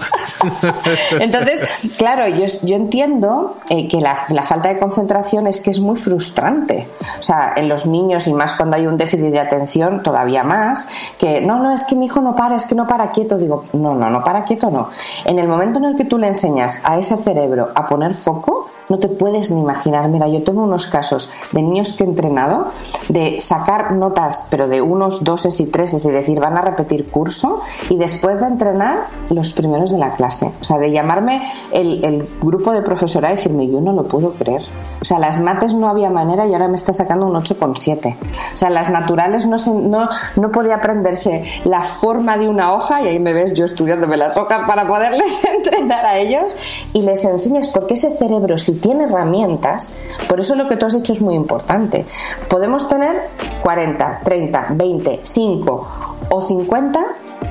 Entonces, 1.20 1.90
claro, 1.98 2.28
yo, 2.28 2.46
yo 2.64 2.76
entiendo 2.76 3.58
eh, 3.70 3.88
que 3.88 4.00
la, 4.00 4.26
la, 4.30 4.44
falta 4.44 4.70
de 4.70 4.80
concentración 4.80 5.48
es 5.48 5.62
que 5.62 5.70
es 5.70 5.80
muy 5.80 5.98
frustrante. 5.98 6.88
O 7.20 7.24
sea, 7.24 7.54
en 7.56 7.70
los 7.70 7.86
niños 7.86 8.28
y 8.28 8.34
más 8.34 8.54
cuando 8.54 8.76
hay 8.76 8.88
un 8.88 8.98
déficit 8.98 9.32
de 9.32 9.40
atención, 9.40 10.04
todavía 10.04 10.44
más, 10.44 11.14
que 11.18 11.42
no, 11.42 11.60
no, 11.60 11.74
es 11.74 11.84
que 11.86 11.96
mi 11.96 12.06
hijo 12.08 12.22
no 12.22 12.36
para, 12.36 12.56
es 12.56 12.66
que 12.66 12.76
no 12.76 12.88
para 12.88 13.12
quieto. 13.12 13.38
Digo, 13.38 13.66
no, 13.74 13.92
no, 13.92 14.10
no 14.10 14.24
para 14.24 14.44
quieto, 14.44 14.70
no. 14.70 14.90
En 15.26 15.40
el 15.40 15.48
momento 15.48 15.80
en 15.80 15.86
el 15.86 15.98
que 15.98 16.06
tú 16.06 16.18
le 16.18 16.28
enseñas 16.28 16.82
a 16.84 16.98
ese 16.98 17.16
cerebro 17.18 17.70
a 17.76 17.88
poner 17.88 18.14
foco, 18.14 18.70
no 18.90 19.00
te 19.00 19.08
puedes 19.08 19.52
ni 19.52 19.62
imaginar. 19.62 20.08
Mira, 20.10 20.28
yo 20.28 20.44
tengo 20.44 20.64
unos 20.64 20.88
casos 20.88 21.32
de 21.52 21.62
niños 21.62 21.94
que 21.94 22.04
he 22.04 22.08
entrenado 22.08 22.72
de 23.10 23.40
sacar 23.40 23.94
notas, 23.96 24.48
pero 24.50 24.68
de 24.68 24.82
unos 24.82 25.24
doses 25.24 25.60
y 25.60 25.68
treses, 25.68 26.06
y 26.06 26.12
decir, 26.12 26.40
van 26.40 26.58
a 26.58 26.62
repetir 26.62 27.10
curso 27.10 27.62
y 27.90 27.98
después 27.98 28.40
de 28.40 28.48
entrenar 28.48 29.08
los 29.30 29.54
primeros 29.54 29.92
de 29.92 29.98
la 29.98 30.14
clase. 30.14 30.52
O 30.60 30.64
sea, 30.64 30.78
de 30.78 30.92
llamarme 30.92 31.42
el, 31.72 32.04
el 32.04 32.28
grupo 32.42 32.72
de 32.72 32.82
profesora 32.82 33.30
y 33.30 33.36
decirme, 33.36 33.68
yo 33.68 33.82
no 33.82 33.94
lo 33.94 34.04
puedo 34.04 34.32
creer. 34.32 34.62
O 35.02 35.06
sea, 35.06 35.20
las 35.20 35.40
mates 35.40 35.74
no 35.74 35.90
había 35.90 36.10
manera 36.10 36.46
y 36.48 36.54
ahora 36.54 36.68
me 36.68 36.76
está 36.76 36.94
sacando 36.94 37.26
un 37.26 37.34
8,7. 37.34 38.16
O 38.54 38.58
sea, 38.58 38.70
las 38.70 38.90
naturales 38.90 39.46
no, 39.46 39.58
no, 39.82 40.10
no 40.36 40.52
podía 40.52 40.76
aprenderse 40.76 41.44
la 41.66 41.82
forma 41.84 42.38
de 42.38 42.48
una 42.48 42.74
hoja 42.74 43.02
y 43.02 43.08
ahí 43.08 43.20
me 43.20 43.34
ves 43.34 43.54
yo 43.54 43.66
estudiándome 43.66 44.18
las 44.18 44.38
hojas 44.38 44.62
para 44.68 44.88
poderles 44.88 45.44
entrenar 45.56 46.06
a 46.06 46.18
ellos 46.18 46.56
y 46.94 47.02
les 47.02 47.24
enseñas 47.26 47.68
porque 47.70 47.96
ese 47.96 48.16
cerebro, 48.18 48.58
si 48.58 48.80
tiene 48.80 49.06
herramientas, 49.06 49.94
por 50.28 50.40
eso 50.40 50.56
lo 50.56 50.68
que 50.68 50.78
tú 50.78 50.86
has 50.86 50.94
hecho 50.94 51.14
es 51.14 51.22
muy 51.22 51.36
importante. 51.36 52.06
Podemos 52.48 52.88
tener 52.88 53.30
40, 53.62 54.22
30, 54.24 54.68
20, 54.72 55.20
5 55.24 55.88
o 56.30 56.42
50 56.42 57.00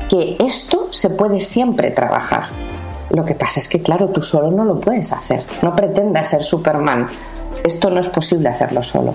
que 0.08 0.36
esto 0.40 0.88
se 0.90 1.10
puede 1.10 1.40
siempre 1.40 1.90
trabajar. 1.90 2.71
Lo 3.10 3.24
que 3.24 3.34
pasa 3.34 3.60
es 3.60 3.68
que, 3.68 3.82
claro, 3.82 4.08
tú 4.08 4.22
solo 4.22 4.50
no 4.50 4.64
lo 4.64 4.80
puedes 4.80 5.12
hacer. 5.12 5.42
No 5.62 5.76
pretendas 5.76 6.30
ser 6.30 6.42
Superman. 6.42 7.08
Esto 7.64 7.90
no 7.90 8.00
es 8.00 8.08
posible 8.08 8.48
hacerlo 8.48 8.82
solo. 8.82 9.14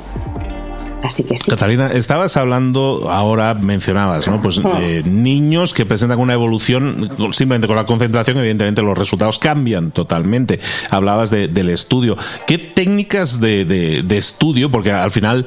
Así 1.03 1.23
que 1.23 1.37
sí. 1.37 1.51
Catalina, 1.51 1.87
estabas 1.91 2.37
hablando, 2.37 3.07
ahora 3.09 3.53
mencionabas, 3.53 4.27
¿no? 4.27 4.41
Pues 4.41 4.59
eh, 4.79 5.03
niños 5.05 5.73
que 5.73 5.85
presentan 5.85 6.19
una 6.19 6.33
evolución 6.33 7.09
simplemente 7.31 7.67
con 7.67 7.75
la 7.75 7.85
concentración, 7.85 8.37
evidentemente 8.37 8.81
los 8.81 8.97
resultados 8.97 9.37
cambian 9.37 9.91
totalmente. 9.91 10.59
Hablabas 10.89 11.29
del 11.29 11.69
estudio. 11.69 12.15
¿Qué 12.45 12.57
técnicas 12.57 13.39
de, 13.39 13.65
de 13.65 14.17
estudio? 14.17 14.71
Porque 14.71 14.91
al 14.91 15.11
final 15.11 15.45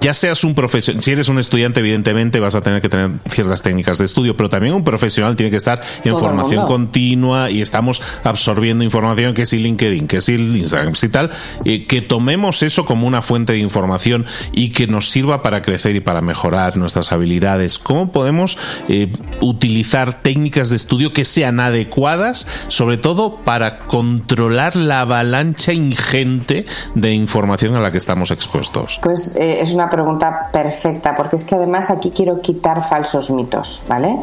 ya 0.00 0.14
seas 0.14 0.44
un 0.44 0.54
profesional, 0.54 1.02
si 1.02 1.10
eres 1.10 1.28
un 1.28 1.38
estudiante, 1.38 1.80
evidentemente 1.80 2.40
vas 2.40 2.54
a 2.54 2.62
tener 2.62 2.80
que 2.80 2.88
tener 2.88 3.10
ciertas 3.28 3.62
técnicas 3.62 3.98
de 3.98 4.04
estudio, 4.04 4.36
pero 4.36 4.48
también 4.48 4.74
un 4.74 4.84
profesional 4.84 5.36
tiene 5.36 5.50
que 5.50 5.56
estar 5.56 5.80
en 6.04 6.16
formación 6.16 6.66
continua 6.66 7.50
y 7.50 7.60
estamos 7.60 8.02
absorbiendo 8.24 8.84
información 8.84 9.34
que 9.34 9.46
si 9.46 9.58
LinkedIn, 9.58 10.08
que 10.08 10.22
si 10.22 10.34
Instagram, 10.34 10.94
y 11.00 11.08
tal, 11.08 11.30
eh, 11.64 11.86
que 11.86 12.00
tomemos 12.00 12.62
eso 12.62 12.84
como 12.84 13.06
una 13.06 13.22
fuente 13.22 13.52
de 13.52 13.58
información 13.58 14.24
y 14.52 14.70
que 14.70 14.86
nos 14.86 15.10
sirva 15.10 15.42
para 15.42 15.62
crecer 15.62 15.96
y 15.96 16.00
para 16.00 16.20
mejorar 16.20 16.76
nuestras 16.76 17.12
habilidades. 17.12 17.78
¿Cómo 17.78 18.12
podemos 18.12 18.58
eh, 18.88 19.12
utilizar 19.40 20.22
técnicas 20.22 20.70
de 20.70 20.76
estudio 20.76 21.12
que 21.12 21.24
sean 21.24 21.60
adecuadas, 21.60 22.46
sobre 22.68 22.96
todo 22.96 23.36
para 23.36 23.78
controlar 23.80 24.76
la 24.76 25.02
avalancha 25.02 25.72
ingente 25.72 26.64
de 26.94 27.12
información 27.12 27.76
a 27.76 27.80
la 27.80 27.90
que 27.90 27.98
estamos 27.98 28.30
expuestos? 28.30 28.98
Pues 29.02 29.36
eh, 29.36 29.60
es 29.60 29.72
una 29.72 29.81
pregunta 29.88 30.48
perfecta, 30.52 31.16
porque 31.16 31.36
es 31.36 31.44
que 31.44 31.54
además 31.54 31.90
aquí 31.90 32.10
quiero 32.10 32.40
quitar 32.40 32.82
falsos 32.86 33.30
mitos, 33.30 33.84
¿vale? 33.88 34.18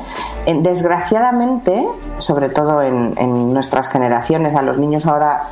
Desgraciadamente, 0.45 1.87
sobre 2.17 2.49
todo 2.49 2.81
en, 2.81 3.53
nuestras 3.53 3.89
generaciones, 3.89 4.55
a 4.55 4.61
los 4.61 4.77
niños 4.77 5.05
ahora 5.05 5.43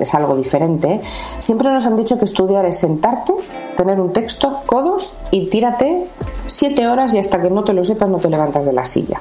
es 0.00 0.14
algo 0.14 0.36
diferente, 0.36 1.00
siempre 1.38 1.70
nos 1.70 1.86
han 1.86 1.96
dicho 1.96 2.18
que 2.18 2.24
estudiar 2.24 2.64
es 2.64 2.78
sentarte, 2.78 3.32
tener 3.76 4.00
un 4.00 4.12
texto, 4.12 4.62
codos 4.66 5.20
y 5.30 5.48
tírate 5.48 6.06
siete 6.46 6.86
horas 6.86 7.14
y 7.14 7.18
hasta 7.18 7.40
que 7.40 7.50
no 7.50 7.64
te 7.64 7.72
lo 7.72 7.84
sepas 7.84 8.08
no 8.08 8.18
te 8.18 8.28
levantas 8.28 8.66
de 8.66 8.72
la 8.72 8.84
silla. 8.84 9.20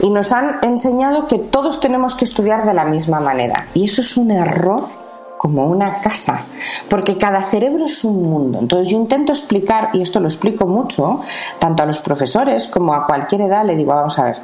Y 0.00 0.10
nos 0.10 0.32
han 0.32 0.58
enseñado 0.62 1.26
que 1.28 1.38
todos 1.38 1.80
tenemos 1.80 2.14
que 2.14 2.24
estudiar 2.24 2.66
de 2.66 2.74
la 2.74 2.84
misma 2.84 3.20
manera. 3.20 3.68
Y 3.74 3.84
eso 3.84 4.00
es 4.00 4.16
un 4.16 4.30
error 4.32 5.03
como 5.44 5.66
una 5.66 6.00
casa, 6.00 6.42
porque 6.88 7.18
cada 7.18 7.42
cerebro 7.42 7.84
es 7.84 8.02
un 8.02 8.30
mundo. 8.30 8.60
Entonces 8.60 8.88
yo 8.88 8.96
intento 8.96 9.30
explicar, 9.30 9.90
y 9.92 10.00
esto 10.00 10.18
lo 10.18 10.26
explico 10.26 10.66
mucho, 10.66 11.20
tanto 11.58 11.82
a 11.82 11.86
los 11.86 12.00
profesores 12.00 12.66
como 12.66 12.94
a 12.94 13.06
cualquier 13.06 13.42
edad, 13.42 13.62
le 13.66 13.76
digo, 13.76 13.92
vamos 13.92 14.18
a 14.18 14.24
ver, 14.24 14.36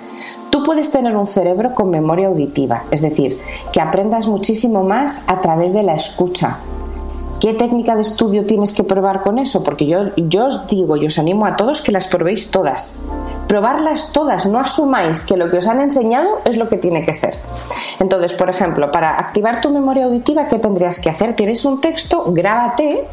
tú 0.51 0.63
puedes 0.63 0.91
tener 0.91 1.17
un 1.17 1.27
cerebro 1.27 1.75
con 1.75 1.89
memoria 1.89 2.29
auditiva, 2.29 2.83
es 2.91 3.01
decir, 3.01 3.39
que 3.73 3.81
aprendas 3.81 4.29
muchísimo 4.29 4.83
más 4.83 5.25
a 5.27 5.41
través 5.41 5.73
de 5.73 5.85
la 5.85 5.95
escucha, 5.95 6.59
¿Qué 7.41 7.55
técnica 7.55 7.97
de 7.97 8.03
estudio 8.03 8.45
tienes 8.45 8.75
que 8.75 8.85
probar 8.85 9.23
con 9.23 9.39
eso? 9.39 9.65
Porque 9.65 9.87
yo, 9.87 10.15
yo 10.17 10.45
os 10.45 10.67
digo 10.67 10.99
y 10.99 11.07
os 11.07 11.19
animo 11.19 11.47
a 11.47 11.57
todos 11.57 11.81
que 11.81 11.91
las 11.91 12.07
probéis 12.07 12.51
todas. 12.51 13.01
Probarlas 13.49 14.13
todas, 14.13 14.45
no 14.45 14.61
asumáis 14.61 15.25
que 15.25 15.39
lo 15.39 15.49
que 15.49 15.57
os 15.57 15.67
han 15.67 15.81
enseñado 15.81 16.29
es 16.45 16.59
lo 16.59 16.69
que 16.69 16.77
tiene 16.77 17.03
que 17.03 17.15
ser. 17.15 17.35
Entonces, 17.99 18.35
por 18.35 18.51
ejemplo, 18.51 18.91
para 18.91 19.19
activar 19.19 19.63
tu 19.63 19.71
memoria 19.71 20.05
auditiva, 20.05 20.49
¿qué 20.49 20.59
tendrías 20.59 21.01
que 21.01 21.09
hacer? 21.09 21.35
Tienes 21.35 21.65
un 21.65 21.81
texto, 21.81 22.25
grábate, 22.29 23.07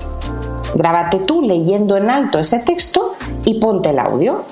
grábate 0.75 1.19
tú 1.19 1.41
leyendo 1.41 1.95
en 1.95 2.09
alto 2.09 2.37
ese 2.37 2.59
texto 2.59 3.15
y 3.45 3.61
ponte 3.61 3.91
el 3.91 3.99
audio. 3.99 4.43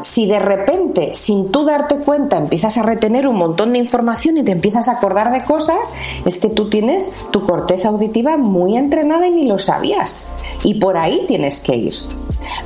Si 0.00 0.26
de 0.26 0.38
repente, 0.38 1.14
sin 1.14 1.52
tú 1.52 1.64
darte 1.64 1.96
cuenta, 1.98 2.38
empiezas 2.38 2.78
a 2.78 2.82
retener 2.82 3.28
un 3.28 3.36
montón 3.36 3.72
de 3.72 3.78
información 3.78 4.38
y 4.38 4.42
te 4.42 4.52
empiezas 4.52 4.88
a 4.88 4.92
acordar 4.92 5.32
de 5.32 5.44
cosas, 5.44 5.92
es 6.24 6.40
que 6.40 6.48
tú 6.48 6.68
tienes 6.68 7.24
tu 7.30 7.44
corteza 7.44 7.88
auditiva 7.88 8.36
muy 8.36 8.76
entrenada 8.76 9.26
y 9.26 9.30
ni 9.30 9.46
lo 9.46 9.58
sabías. 9.58 10.28
Y 10.64 10.74
por 10.74 10.96
ahí 10.96 11.24
tienes 11.26 11.62
que 11.62 11.76
ir. 11.76 11.94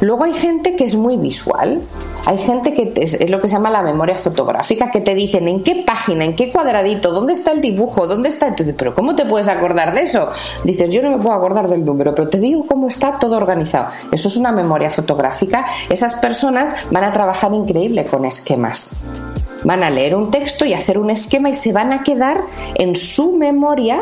Luego 0.01 0.25
hay 0.25 0.35
gente 0.35 0.77
que 0.77 0.85
es 0.85 0.97
muy 0.97 1.17
visual. 1.17 1.81
Hay 2.25 2.39
gente 2.39 2.75
que 2.75 2.93
es, 2.97 3.31
lo 3.31 3.41
que 3.41 3.49
se 3.49 3.55
llama 3.55 3.71
la 3.71 3.83
memoria 3.83 4.17
fotográfica, 4.17 4.91
que 4.91 5.01
te 5.01 5.15
dicen 5.15 5.49
en 5.49 5.63
qué 5.63 5.85
página, 5.87 6.25
en 6.25 6.35
qué 6.35 6.51
cuadradito, 6.53 7.13
dónde 7.13 7.35
está 7.35 7.53
el 7.53 7.61
dibujo, 7.61 8.07
dónde 8.07 8.29
está. 8.29 8.49
Entonces, 8.49 8.75
pero 8.77 8.95
¿cómo 8.95 9.15
te 9.15 9.25
puedes 9.25 9.49
acordar 9.49 9.95
de 9.95 10.03
eso? 10.03 10.29
Dices, 10.65 10.91
yo 10.91 11.03
no 11.03 11.11
me 11.11 11.19
puedo 11.19 11.35
acordar 11.35 11.69
del 11.69 11.85
número, 11.85 12.15
pero 12.15 12.29
te 12.29 12.39
digo 12.39 12.65
cómo 12.67 12.89
está 12.89 13.19
todo 13.19 13.37
organizado. 13.37 13.89
Eso 14.11 14.29
es 14.29 14.37
una 14.37 14.53
memoria 14.53 14.91
fotográfica. 14.91 15.65
Esas 15.89 16.17
personas 16.17 16.75
van 16.91 17.05
a 17.05 17.13
trabajar 17.13 17.53
increíble 17.53 18.07
con 18.07 18.25
esquemas 18.25 19.05
van 19.67 19.83
a 19.83 19.91
leer 19.91 20.15
un 20.15 20.31
texto 20.31 20.65
y 20.65 20.73
hacer 20.73 20.97
un 20.97 21.11
esquema 21.11 21.51
y 21.51 21.55
se 21.55 21.73
van 21.73 21.93
a 21.93 22.03
quedar 22.03 22.41
en 22.77 22.95
su 22.95 23.33
memoria 23.33 24.01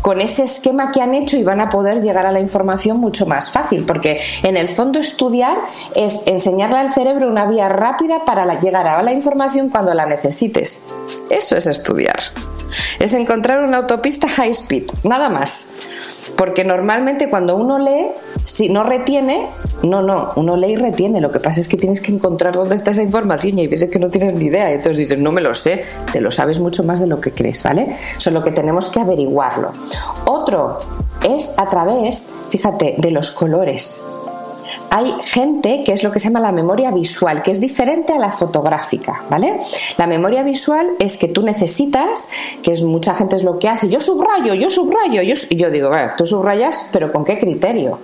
con 0.00 0.20
ese 0.20 0.44
esquema 0.44 0.92
que 0.92 1.02
han 1.02 1.14
hecho 1.14 1.36
y 1.36 1.42
van 1.42 1.60
a 1.60 1.68
poder 1.68 2.00
llegar 2.00 2.26
a 2.26 2.32
la 2.32 2.40
información 2.40 2.98
mucho 2.98 3.26
más 3.26 3.50
fácil, 3.50 3.84
porque 3.84 4.20
en 4.44 4.56
el 4.56 4.68
fondo 4.68 5.00
estudiar 5.00 5.58
es 5.96 6.22
enseñarle 6.26 6.78
al 6.78 6.92
cerebro 6.92 7.28
una 7.28 7.46
vía 7.46 7.68
rápida 7.68 8.24
para 8.24 8.60
llegar 8.60 8.86
a 8.86 9.02
la 9.02 9.12
información 9.12 9.68
cuando 9.68 9.92
la 9.94 10.06
necesites. 10.06 10.84
Eso 11.28 11.56
es 11.56 11.66
estudiar. 11.66 12.20
Es 12.98 13.14
encontrar 13.14 13.62
una 13.62 13.78
autopista 13.78 14.28
high 14.28 14.50
speed, 14.50 14.84
nada 15.04 15.28
más. 15.28 15.72
Porque 16.36 16.64
normalmente 16.64 17.28
cuando 17.28 17.56
uno 17.56 17.78
lee, 17.78 18.06
si 18.44 18.68
no 18.68 18.82
retiene, 18.82 19.46
no, 19.82 20.02
no, 20.02 20.32
uno 20.36 20.56
lee 20.56 20.72
y 20.72 20.76
retiene. 20.76 21.20
Lo 21.20 21.30
que 21.30 21.40
pasa 21.40 21.60
es 21.60 21.68
que 21.68 21.76
tienes 21.76 22.00
que 22.00 22.12
encontrar 22.12 22.54
dónde 22.54 22.74
está 22.74 22.90
esa 22.90 23.02
información 23.02 23.58
y 23.58 23.62
hay 23.62 23.66
veces 23.68 23.90
que 23.90 23.98
no 23.98 24.08
tienes 24.08 24.34
ni 24.34 24.46
idea. 24.46 24.70
Entonces 24.70 24.98
dices, 24.98 25.18
no 25.18 25.32
me 25.32 25.40
lo 25.40 25.54
sé, 25.54 25.84
te 26.12 26.20
lo 26.20 26.30
sabes 26.30 26.60
mucho 26.60 26.84
más 26.84 27.00
de 27.00 27.06
lo 27.06 27.20
que 27.20 27.32
crees, 27.32 27.62
¿vale? 27.62 27.96
Solo 28.18 28.42
que 28.42 28.52
tenemos 28.52 28.90
que 28.90 29.00
averiguarlo. 29.00 29.72
Otro 30.24 30.80
es 31.22 31.58
a 31.58 31.68
través, 31.68 32.32
fíjate, 32.50 32.94
de 32.98 33.10
los 33.10 33.30
colores. 33.30 34.04
Hay 34.90 35.14
gente 35.22 35.82
que 35.84 35.92
es 35.92 36.02
lo 36.02 36.10
que 36.10 36.18
se 36.18 36.28
llama 36.28 36.40
la 36.40 36.52
memoria 36.52 36.90
visual, 36.90 37.42
que 37.42 37.50
es 37.50 37.60
diferente 37.60 38.12
a 38.12 38.18
la 38.18 38.32
fotográfica, 38.32 39.24
¿vale? 39.28 39.60
La 39.96 40.06
memoria 40.06 40.42
visual 40.42 40.90
es 40.98 41.16
que 41.16 41.28
tú 41.28 41.42
necesitas, 41.42 42.30
que 42.62 42.72
es 42.72 42.82
mucha 42.82 43.14
gente 43.14 43.36
es 43.36 43.42
lo 43.42 43.58
que 43.58 43.68
hace, 43.68 43.88
yo 43.88 44.00
subrayo, 44.00 44.54
yo 44.54 44.70
subrayo, 44.70 45.22
yo, 45.22 45.34
y 45.48 45.56
yo 45.56 45.70
digo, 45.70 45.88
bueno, 45.88 46.12
tú 46.16 46.26
subrayas, 46.26 46.88
pero 46.92 47.12
¿con 47.12 47.24
qué 47.24 47.38
criterio? 47.38 47.98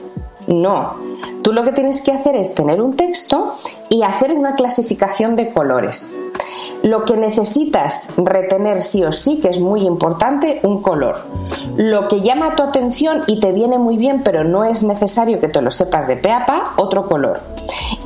No, 0.47 1.06
tú 1.43 1.53
lo 1.53 1.65
que 1.65 1.73
tienes 1.73 2.03
que 2.03 2.13
hacer 2.13 2.37
es 2.37 2.55
tener 2.55 2.81
un 2.81 2.97
texto 2.97 3.55
y 3.89 4.03
hacer 4.03 4.33
una 4.33 4.55
clasificación 4.55 5.37
de 5.37 5.51
colores. 5.53 6.17
Lo 6.83 7.05
que 7.05 7.17
necesitas 7.17 8.11
retener 8.17 8.83
sí 8.83 9.05
o 9.05 9.13
sí, 9.13 9.41
que 9.41 9.49
es 9.49 9.61
muy 9.61 9.87
importante, 9.87 10.61
un 10.63 10.83
color. 10.83 11.17
Lo 11.77 12.09
que 12.09 12.21
llama 12.21 12.55
tu 12.55 12.63
atención 12.63 13.25
y 13.27 13.41
te 13.41 13.53
viene 13.53 13.79
muy 13.79 13.97
bien, 13.97 14.23
pero 14.23 14.45
no 14.45 14.65
es 14.65 14.83
necesario 14.83 15.41
que 15.41 15.49
te 15.49 15.63
lo 15.63 15.71
sepas 15.71 16.07
de 16.07 16.17
pe 16.17 16.31
a 16.31 16.47
pa, 16.47 16.75
otro 16.77 17.07
color. 17.07 17.41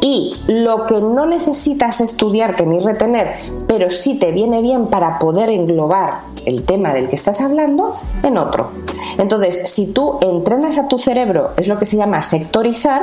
Y 0.01 0.37
lo 0.46 0.87
que 0.87 1.01
no 1.01 1.27
necesitas 1.27 2.01
estudiarte 2.01 2.64
ni 2.64 2.81
retener, 2.81 3.35
pero 3.66 3.90
sí 3.90 4.18
te 4.18 4.33
viene 4.33 4.62
bien 4.62 4.87
para 4.87 5.18
poder 5.18 5.51
englobar 5.51 6.20
el 6.46 6.64
tema 6.64 6.94
del 6.94 7.09
que 7.09 7.16
estás 7.16 7.40
hablando 7.40 7.94
en 8.23 8.38
otro. 8.38 8.70
Entonces, 9.18 9.70
si 9.70 9.92
tú 9.92 10.18
entrenas 10.23 10.79
a 10.79 10.88
tu 10.88 10.99
cerebro, 10.99 11.51
es 11.57 11.68
lo 11.68 11.79
que 11.79 11.85
se 11.85 11.96
llama 11.96 12.23
sectorizar, 12.23 13.00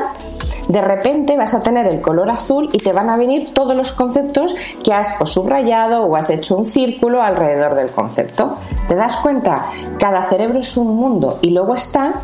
de 0.68 0.82
repente 0.82 1.38
vas 1.38 1.54
a 1.54 1.64
tener 1.64 1.88
el 1.88 2.02
color 2.02 2.30
azul 2.30 2.70
y 2.74 2.80
te 2.80 2.94
van 2.94 3.10
a 3.10 3.18
venir 3.18 3.54
todos 3.54 3.76
los 3.76 3.92
conceptos 3.92 4.56
que 4.84 4.94
has 4.94 5.16
o 5.20 5.26
subrayado 5.26 6.04
o 6.04 6.16
has 6.16 6.30
hecho 6.30 6.58
un 6.58 6.68
círculo 6.68 7.22
alrededor 7.22 7.76
del 7.76 7.90
concepto. 7.90 8.58
¿Te 8.88 8.96
das 8.96 9.18
cuenta? 9.18 9.64
Cada 9.98 10.24
cerebro 10.24 10.60
es 10.60 10.76
un 10.78 10.96
mundo 10.96 11.40
y 11.42 11.52
luego 11.52 11.76
está 11.76 12.16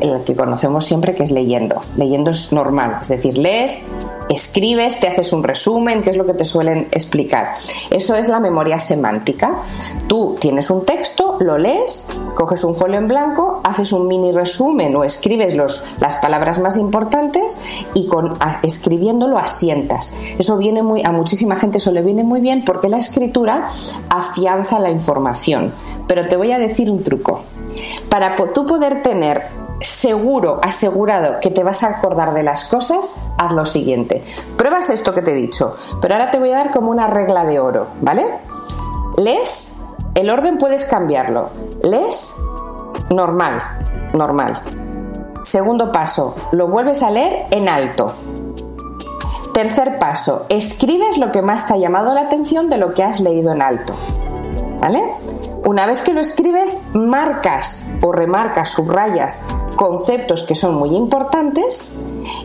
el 0.00 0.24
que 0.24 0.34
conocemos 0.34 0.84
siempre 0.84 1.14
que 1.14 1.24
es 1.24 1.30
leyendo. 1.30 1.82
Leyendo 1.96 2.30
es 2.30 2.52
normal, 2.52 2.98
es 3.00 3.08
decir, 3.08 3.38
lees, 3.38 3.86
escribes, 4.28 5.00
te 5.00 5.08
haces 5.08 5.32
un 5.32 5.42
resumen, 5.42 6.02
que 6.02 6.10
es 6.10 6.16
lo 6.16 6.26
que 6.26 6.34
te 6.34 6.44
suelen 6.44 6.88
explicar. 6.90 7.54
Eso 7.90 8.16
es 8.16 8.28
la 8.28 8.40
memoria 8.40 8.78
semántica. 8.78 9.56
Tú 10.06 10.36
tienes 10.38 10.70
un 10.70 10.84
texto, 10.84 11.36
lo 11.40 11.58
lees, 11.58 12.08
coges 12.34 12.64
un 12.64 12.74
folio 12.74 12.98
en 12.98 13.08
blanco, 13.08 13.60
haces 13.64 13.92
un 13.92 14.06
mini 14.06 14.32
resumen 14.32 14.94
o 14.96 15.04
escribes 15.04 15.54
los, 15.54 15.96
las 16.00 16.16
palabras 16.16 16.58
más 16.60 16.76
importantes 16.76 17.60
y 17.94 18.06
con 18.06 18.38
escribiéndolo 18.62 19.38
asientas. 19.38 20.14
Eso 20.38 20.56
viene 20.56 20.82
muy 20.82 21.04
a 21.04 21.12
muchísima 21.12 21.56
gente 21.56 21.78
eso 21.78 21.92
le 21.92 22.02
viene 22.02 22.24
muy 22.24 22.40
bien 22.40 22.64
porque 22.64 22.88
la 22.88 22.98
escritura 22.98 23.68
afianza 24.08 24.78
la 24.78 24.90
información. 24.90 25.72
Pero 26.06 26.28
te 26.28 26.36
voy 26.36 26.52
a 26.52 26.58
decir 26.58 26.90
un 26.90 27.02
truco. 27.02 27.44
Para 28.08 28.36
tú 28.36 28.66
poder 28.66 29.02
tener 29.02 29.65
seguro, 29.80 30.60
asegurado 30.62 31.40
que 31.40 31.50
te 31.50 31.64
vas 31.64 31.82
a 31.82 31.98
acordar 31.98 32.34
de 32.34 32.42
las 32.42 32.68
cosas, 32.68 33.16
haz 33.38 33.52
lo 33.52 33.66
siguiente. 33.66 34.22
Pruebas 34.56 34.90
esto 34.90 35.14
que 35.14 35.22
te 35.22 35.32
he 35.32 35.34
dicho, 35.34 35.74
pero 36.00 36.14
ahora 36.14 36.30
te 36.30 36.38
voy 36.38 36.50
a 36.50 36.56
dar 36.56 36.70
como 36.70 36.90
una 36.90 37.06
regla 37.06 37.44
de 37.44 37.60
oro, 37.60 37.88
¿vale? 38.00 38.26
Lees, 39.16 39.76
el 40.14 40.30
orden 40.30 40.58
puedes 40.58 40.84
cambiarlo. 40.86 41.50
Lees, 41.82 42.36
normal, 43.10 43.62
normal. 44.14 44.60
Segundo 45.42 45.92
paso, 45.92 46.34
lo 46.52 46.68
vuelves 46.68 47.02
a 47.02 47.10
leer 47.10 47.46
en 47.50 47.68
alto. 47.68 48.12
Tercer 49.52 49.98
paso, 49.98 50.46
escribes 50.48 51.18
lo 51.18 51.32
que 51.32 51.40
más 51.40 51.66
te 51.66 51.74
ha 51.74 51.78
llamado 51.78 52.14
la 52.14 52.22
atención 52.22 52.68
de 52.68 52.78
lo 52.78 52.92
que 52.94 53.02
has 53.02 53.20
leído 53.20 53.52
en 53.52 53.62
alto. 53.62 53.94
¿Vale? 54.80 55.02
Una 55.64 55.86
vez 55.86 56.02
que 56.02 56.12
lo 56.12 56.20
escribes, 56.20 56.90
marcas 56.94 57.90
o 58.02 58.12
remarcas, 58.12 58.70
subrayas 58.70 59.46
conceptos 59.76 60.42
que 60.42 60.54
son 60.54 60.74
muy 60.74 60.96
importantes 60.96 61.94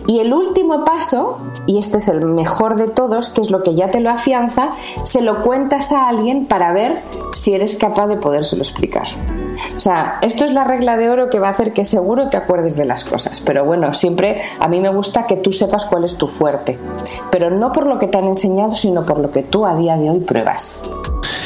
y 0.07 0.19
el 0.19 0.33
último 0.33 0.85
paso, 0.85 1.39
y 1.65 1.79
este 1.79 1.97
es 1.97 2.07
el 2.07 2.25
mejor 2.25 2.75
de 2.75 2.87
todos, 2.87 3.29
que 3.29 3.41
es 3.41 3.49
lo 3.49 3.63
que 3.63 3.75
ya 3.75 3.89
te 3.89 3.99
lo 3.99 4.09
afianza, 4.09 4.69
se 5.03 5.21
lo 5.21 5.41
cuentas 5.41 5.91
a 5.91 6.07
alguien 6.07 6.45
para 6.45 6.73
ver 6.73 7.01
si 7.33 7.53
eres 7.53 7.77
capaz 7.77 8.07
de 8.07 8.17
podérselo 8.17 8.61
explicar. 8.61 9.07
O 9.75 9.79
sea, 9.79 10.19
esto 10.21 10.45
es 10.45 10.53
la 10.53 10.63
regla 10.63 10.97
de 10.97 11.09
oro 11.09 11.29
que 11.29 11.39
va 11.39 11.47
a 11.47 11.51
hacer 11.51 11.73
que 11.73 11.85
seguro 11.85 12.29
te 12.29 12.37
acuerdes 12.37 12.77
de 12.77 12.85
las 12.85 13.03
cosas. 13.03 13.41
Pero 13.41 13.65
bueno, 13.65 13.93
siempre 13.93 14.39
a 14.59 14.67
mí 14.67 14.79
me 14.79 14.89
gusta 14.89 15.25
que 15.27 15.37
tú 15.37 15.51
sepas 15.51 15.85
cuál 15.85 16.03
es 16.03 16.17
tu 16.17 16.27
fuerte. 16.27 16.77
Pero 17.31 17.49
no 17.49 17.71
por 17.71 17.87
lo 17.87 17.99
que 17.99 18.07
te 18.07 18.17
han 18.17 18.27
enseñado, 18.27 18.75
sino 18.75 19.05
por 19.05 19.19
lo 19.19 19.31
que 19.31 19.43
tú 19.43 19.65
a 19.65 19.75
día 19.75 19.97
de 19.97 20.09
hoy 20.09 20.19
pruebas. 20.19 20.81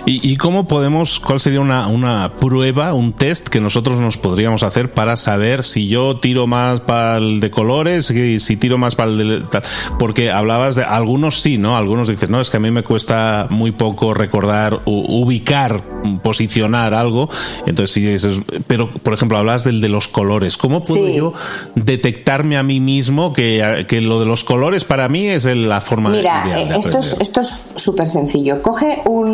¿Y, 0.08 0.38
cómo 0.38 0.68
podemos, 0.68 1.20
cuál 1.20 1.40
sería 1.40 1.62
una, 1.62 1.88
una, 1.88 2.32
prueba, 2.40 2.94
un 2.94 3.12
test 3.12 3.48
que 3.48 3.60
nosotros 3.60 4.00
nos 4.00 4.18
podríamos 4.18 4.62
hacer 4.62 4.92
para 4.92 5.18
saber 5.18 5.64
si 5.64 5.88
yo 5.88 6.18
tiro 6.18 6.46
más 6.46 6.82
para 6.82 7.18
el 7.18 7.40
de 7.40 7.50
colores 7.50 8.12
y 8.12 8.40
si 8.40 8.56
tiro 8.56 8.78
más 8.78 8.96
para 8.96 9.10
el 9.10 9.18
de... 9.18 9.62
Porque 9.98 10.32
hablabas 10.32 10.76
de, 10.76 10.84
algunos 10.84 11.42
sí, 11.42 11.58
¿no? 11.58 11.76
Algunos 11.76 12.08
dicen, 12.08 12.30
no, 12.30 12.40
es 12.40 12.52
que 12.52 12.58
a 12.58 12.60
mí 12.60 12.70
me 12.70 12.84
cuesta 12.84 13.48
muy 13.50 13.72
poco 13.72 14.14
recordar, 14.14 14.80
ubicar, 14.86 15.82
posicionar 16.22 16.94
algo. 16.94 17.28
Entonces, 17.66 17.92
sí, 17.92 18.08
eso 18.08 18.30
pero 18.68 18.90
por 18.90 19.14
ejemplo, 19.14 19.40
hablabas 19.40 19.64
del 19.64 19.82
de 19.82 19.90
los 19.90 20.08
colores. 20.08 20.58
¿Cómo 20.58 20.84
puedo 20.84 21.10
yo 21.10 21.34
detectarme 21.74 22.58
a 22.58 22.64
mí 22.64 22.80
mismo 22.80 23.34
que, 23.34 23.86
que, 23.88 24.02
lo 24.02 24.20
de 24.20 24.28
los 24.28 24.44
colores 24.44 24.84
para 24.84 25.10
mí 25.10 25.28
es 25.28 25.46
la 25.46 25.82
forma 25.82 26.12
Mira, 26.12 26.44
de 26.46 26.78
esto, 26.78 27.00
es, 27.00 27.18
esto 27.22 27.42
es 27.42 27.74
súper 27.76 28.08
sencillo. 28.08 28.62
Coge 28.62 29.02
un 29.06 29.25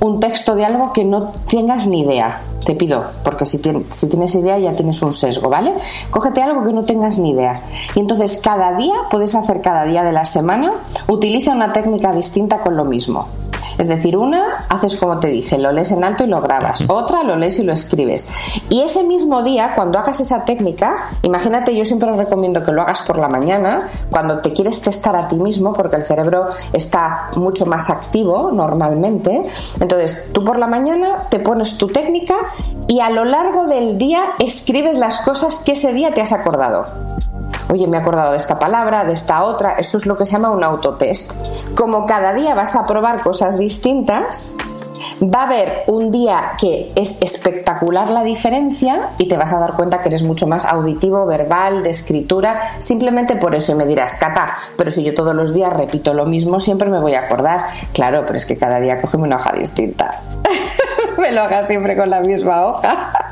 un 0.00 0.20
texto 0.20 0.54
de 0.54 0.64
algo 0.64 0.92
que 0.92 1.04
no 1.04 1.24
tengas 1.48 1.86
ni 1.86 2.00
idea. 2.00 2.42
Te 2.64 2.74
pido, 2.74 3.04
porque 3.24 3.46
si, 3.46 3.60
si 3.88 4.08
tienes 4.08 4.34
idea 4.34 4.58
ya 4.58 4.74
tienes 4.74 5.00
un 5.02 5.12
sesgo, 5.12 5.48
¿vale? 5.48 5.74
Cógete 6.10 6.42
algo 6.42 6.62
que 6.62 6.72
no 6.72 6.84
tengas 6.84 7.18
ni 7.18 7.30
idea. 7.30 7.62
Y 7.94 8.00
entonces 8.00 8.40
cada 8.42 8.76
día, 8.76 8.94
puedes 9.10 9.34
hacer 9.34 9.62
cada 9.62 9.84
día 9.84 10.02
de 10.04 10.12
la 10.12 10.24
semana, 10.24 10.72
utiliza 11.08 11.52
una 11.52 11.72
técnica 11.72 12.12
distinta 12.12 12.60
con 12.60 12.76
lo 12.76 12.84
mismo. 12.84 13.26
Es 13.78 13.88
decir, 13.88 14.16
una 14.16 14.66
haces 14.68 14.96
como 14.96 15.18
te 15.18 15.28
dije, 15.28 15.58
lo 15.58 15.72
lees 15.72 15.92
en 15.92 16.04
alto 16.04 16.24
y 16.24 16.26
lo 16.26 16.40
grabas. 16.40 16.84
Otra 16.88 17.22
lo 17.22 17.36
lees 17.36 17.58
y 17.58 17.64
lo 17.64 17.72
escribes. 17.72 18.28
Y 18.68 18.82
ese 18.82 19.02
mismo 19.02 19.42
día, 19.42 19.72
cuando 19.74 19.98
hagas 19.98 20.20
esa 20.20 20.44
técnica, 20.44 20.96
imagínate, 21.22 21.74
yo 21.74 21.84
siempre 21.84 22.12
recomiendo 22.12 22.62
que 22.62 22.72
lo 22.72 22.82
hagas 22.82 23.02
por 23.02 23.18
la 23.18 23.28
mañana, 23.28 23.88
cuando 24.10 24.40
te 24.40 24.52
quieres 24.52 24.80
testar 24.82 25.16
a 25.16 25.28
ti 25.28 25.36
mismo, 25.36 25.72
porque 25.72 25.96
el 25.96 26.04
cerebro 26.04 26.46
está 26.72 27.30
mucho 27.36 27.66
más 27.66 27.90
activo 27.90 28.50
normalmente. 28.52 29.44
Entonces, 29.80 30.30
tú 30.32 30.44
por 30.44 30.58
la 30.58 30.66
mañana 30.66 31.26
te 31.30 31.38
pones 31.40 31.78
tu 31.78 31.88
técnica 31.88 32.34
y 32.88 33.00
a 33.00 33.10
lo 33.10 33.24
largo 33.24 33.66
del 33.66 33.98
día 33.98 34.22
escribes 34.38 34.96
las 34.96 35.18
cosas 35.18 35.62
que 35.64 35.72
ese 35.72 35.92
día 35.92 36.12
te 36.12 36.20
has 36.20 36.32
acordado 36.32 37.09
oye, 37.68 37.86
me 37.86 37.96
he 37.96 38.00
acordado 38.00 38.32
de 38.32 38.36
esta 38.36 38.58
palabra, 38.58 39.04
de 39.04 39.12
esta 39.12 39.44
otra, 39.44 39.72
esto 39.72 39.96
es 39.96 40.06
lo 40.06 40.16
que 40.16 40.24
se 40.24 40.32
llama 40.32 40.50
un 40.50 40.64
autotest. 40.64 41.32
Como 41.74 42.06
cada 42.06 42.32
día 42.32 42.54
vas 42.54 42.76
a 42.76 42.86
probar 42.86 43.22
cosas 43.22 43.58
distintas, 43.58 44.54
va 45.22 45.42
a 45.42 45.46
haber 45.46 45.84
un 45.86 46.10
día 46.10 46.52
que 46.58 46.92
es 46.94 47.22
espectacular 47.22 48.10
la 48.10 48.22
diferencia 48.22 49.10
y 49.18 49.28
te 49.28 49.36
vas 49.36 49.52
a 49.52 49.58
dar 49.58 49.74
cuenta 49.74 50.02
que 50.02 50.08
eres 50.08 50.22
mucho 50.22 50.46
más 50.46 50.66
auditivo, 50.66 51.26
verbal, 51.26 51.82
de 51.82 51.90
escritura, 51.90 52.60
simplemente 52.78 53.36
por 53.36 53.54
eso 53.54 53.76
me 53.76 53.86
dirás, 53.86 54.14
Cata, 54.14 54.50
pero 54.76 54.90
si 54.90 55.02
yo 55.04 55.14
todos 55.14 55.34
los 55.34 55.54
días 55.54 55.72
repito 55.72 56.14
lo 56.14 56.26
mismo, 56.26 56.60
siempre 56.60 56.88
me 56.88 57.00
voy 57.00 57.14
a 57.14 57.20
acordar. 57.20 57.60
Claro, 57.92 58.24
pero 58.26 58.36
es 58.36 58.46
que 58.46 58.56
cada 58.56 58.80
día 58.80 59.00
cógeme 59.00 59.24
una 59.24 59.36
hoja 59.36 59.52
distinta. 59.52 60.20
me 61.18 61.32
lo 61.32 61.42
hagas 61.42 61.68
siempre 61.68 61.96
con 61.96 62.10
la 62.10 62.20
misma 62.20 62.66
hoja. 62.66 63.29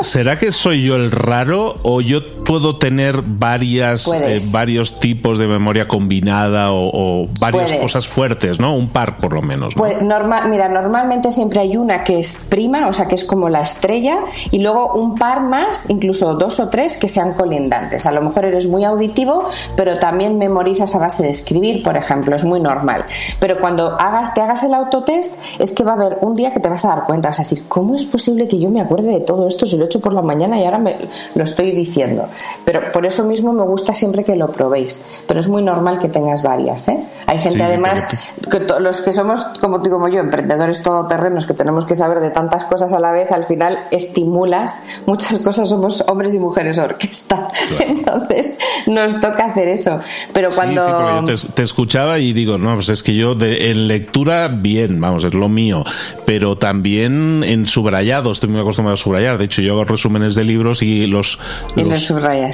¿Será 0.00 0.38
que 0.38 0.52
soy 0.52 0.84
yo 0.84 0.96
el 0.96 1.10
raro 1.10 1.76
o 1.82 2.00
yo 2.00 2.20
puedo 2.44 2.76
tener 2.76 3.22
varias 3.22 4.06
eh, 4.06 4.40
varios 4.50 5.00
tipos 5.00 5.38
de 5.38 5.46
memoria 5.48 5.88
combinada 5.88 6.72
o, 6.72 7.28
varias 7.40 7.72
cosas 7.74 8.06
fuertes, 8.06 8.60
¿no? 8.60 8.76
Un 8.76 8.90
par 8.90 9.18
por 9.18 9.32
lo 9.32 9.42
menos. 9.42 9.74
Pues 9.74 10.02
normal, 10.02 10.48
mira, 10.48 10.68
normalmente 10.68 11.30
siempre 11.30 11.60
hay 11.60 11.76
una 11.76 12.04
que 12.04 12.18
es 12.18 12.46
prima, 12.48 12.88
o 12.88 12.92
sea 12.92 13.06
que 13.06 13.16
es 13.16 13.24
como 13.24 13.48
la 13.48 13.60
estrella, 13.60 14.18
y 14.50 14.60
luego 14.60 14.94
un 14.94 15.16
par 15.16 15.40
más, 15.40 15.90
incluso 15.90 16.34
dos 16.34 16.60
o 16.60 16.68
tres 16.68 16.96
que 16.96 17.08
sean 17.08 17.32
colindantes. 17.32 18.06
A 18.06 18.12
lo 18.12 18.22
mejor 18.22 18.44
eres 18.44 18.66
muy 18.66 18.84
auditivo, 18.84 19.48
pero 19.76 19.98
también 19.98 20.38
memorizas 20.38 20.94
a 20.94 20.98
base 20.98 21.24
de 21.24 21.30
escribir, 21.30 21.82
por 21.82 21.96
ejemplo, 21.96 22.36
es 22.36 22.44
muy 22.44 22.60
normal. 22.60 23.04
Pero 23.40 23.58
cuando 23.58 24.00
hagas, 24.00 24.34
te 24.34 24.40
hagas 24.40 24.62
el 24.62 24.74
autotest, 24.74 25.60
es 25.60 25.74
que 25.74 25.84
va 25.84 25.92
a 25.92 25.94
haber 25.94 26.18
un 26.20 26.36
día 26.36 26.52
que 26.52 26.60
te 26.60 26.68
vas 26.68 26.84
a 26.84 26.88
dar 26.88 27.04
cuenta, 27.04 27.28
vas 27.28 27.40
a 27.40 27.42
decir, 27.42 27.64
¿cómo 27.68 27.96
es 27.96 28.04
posible 28.04 28.48
que 28.48 28.57
yo 28.60 28.70
me 28.70 28.80
acuerde 28.80 29.12
de 29.12 29.20
todo 29.20 29.46
esto 29.46 29.66
si 29.66 29.76
lo 29.76 29.84
he 29.84 29.86
hecho 29.86 30.00
por 30.00 30.14
la 30.14 30.22
mañana 30.22 30.58
y 30.58 30.64
ahora 30.64 30.78
me 30.78 30.96
lo 31.34 31.44
estoy 31.44 31.72
diciendo? 31.72 32.26
Pero 32.64 32.92
por 32.92 33.06
eso 33.06 33.24
mismo 33.24 33.52
me 33.52 33.62
gusta 33.64 33.94
siempre 33.94 34.24
que 34.24 34.36
lo 34.36 34.48
probéis. 34.48 35.04
Pero 35.26 35.40
es 35.40 35.48
muy 35.48 35.62
normal 35.62 35.98
que 35.98 36.08
tengas 36.08 36.42
varias. 36.42 36.88
¿eh? 36.88 36.98
Hay 37.26 37.38
gente 37.38 37.62
además, 37.62 38.32
que 38.50 38.60
los 38.80 39.00
que 39.00 39.12
somos 39.12 39.44
como 39.60 39.82
tú 39.82 39.90
como 39.90 40.08
yo, 40.08 40.20
emprendedores 40.20 40.82
todoterrenos, 40.82 41.46
que 41.46 41.54
tenemos 41.54 41.84
que 41.84 41.94
saber 41.94 42.20
de 42.20 42.30
tantas 42.30 42.64
cosas 42.64 42.92
a 42.92 43.00
la 43.00 43.12
vez, 43.12 43.30
al 43.32 43.44
final 43.44 43.78
estimulas 43.90 44.82
muchas 45.06 45.38
cosas, 45.38 45.68
somos 45.68 46.04
hombres 46.08 46.34
y 46.34 46.38
mujeres 46.38 46.78
orquesta. 46.78 47.48
Entonces 47.80 48.58
nos 48.86 49.20
toca 49.20 49.46
hacer 49.46 49.68
eso. 49.68 49.98
Pero 50.32 50.50
cuando... 50.50 51.24
te, 51.54 51.62
escuchaba 51.62 52.18
y 52.18 52.32
digo, 52.32 52.58
no, 52.58 52.74
pues 52.74 52.88
es 52.88 53.02
que 53.02 53.14
yo 53.14 53.34
de, 53.34 53.70
en 53.70 53.88
lectura, 53.88 54.48
bien, 54.48 55.00
vamos, 55.00 55.24
es 55.24 55.34
lo 55.34 55.48
mío. 55.48 55.84
Pero 56.26 56.56
también 56.56 57.42
en 57.44 57.66
subrayado, 57.66 58.30
estoy 58.48 58.52
muy 58.52 58.60
acostumbrado 58.60 58.94
a 58.94 58.96
subrayar. 58.96 59.38
De 59.38 59.44
hecho, 59.44 59.62
yo 59.62 59.74
hago 59.74 59.84
resúmenes 59.84 60.34
de 60.34 60.44
libros 60.44 60.82
y 60.82 61.06
los, 61.06 61.38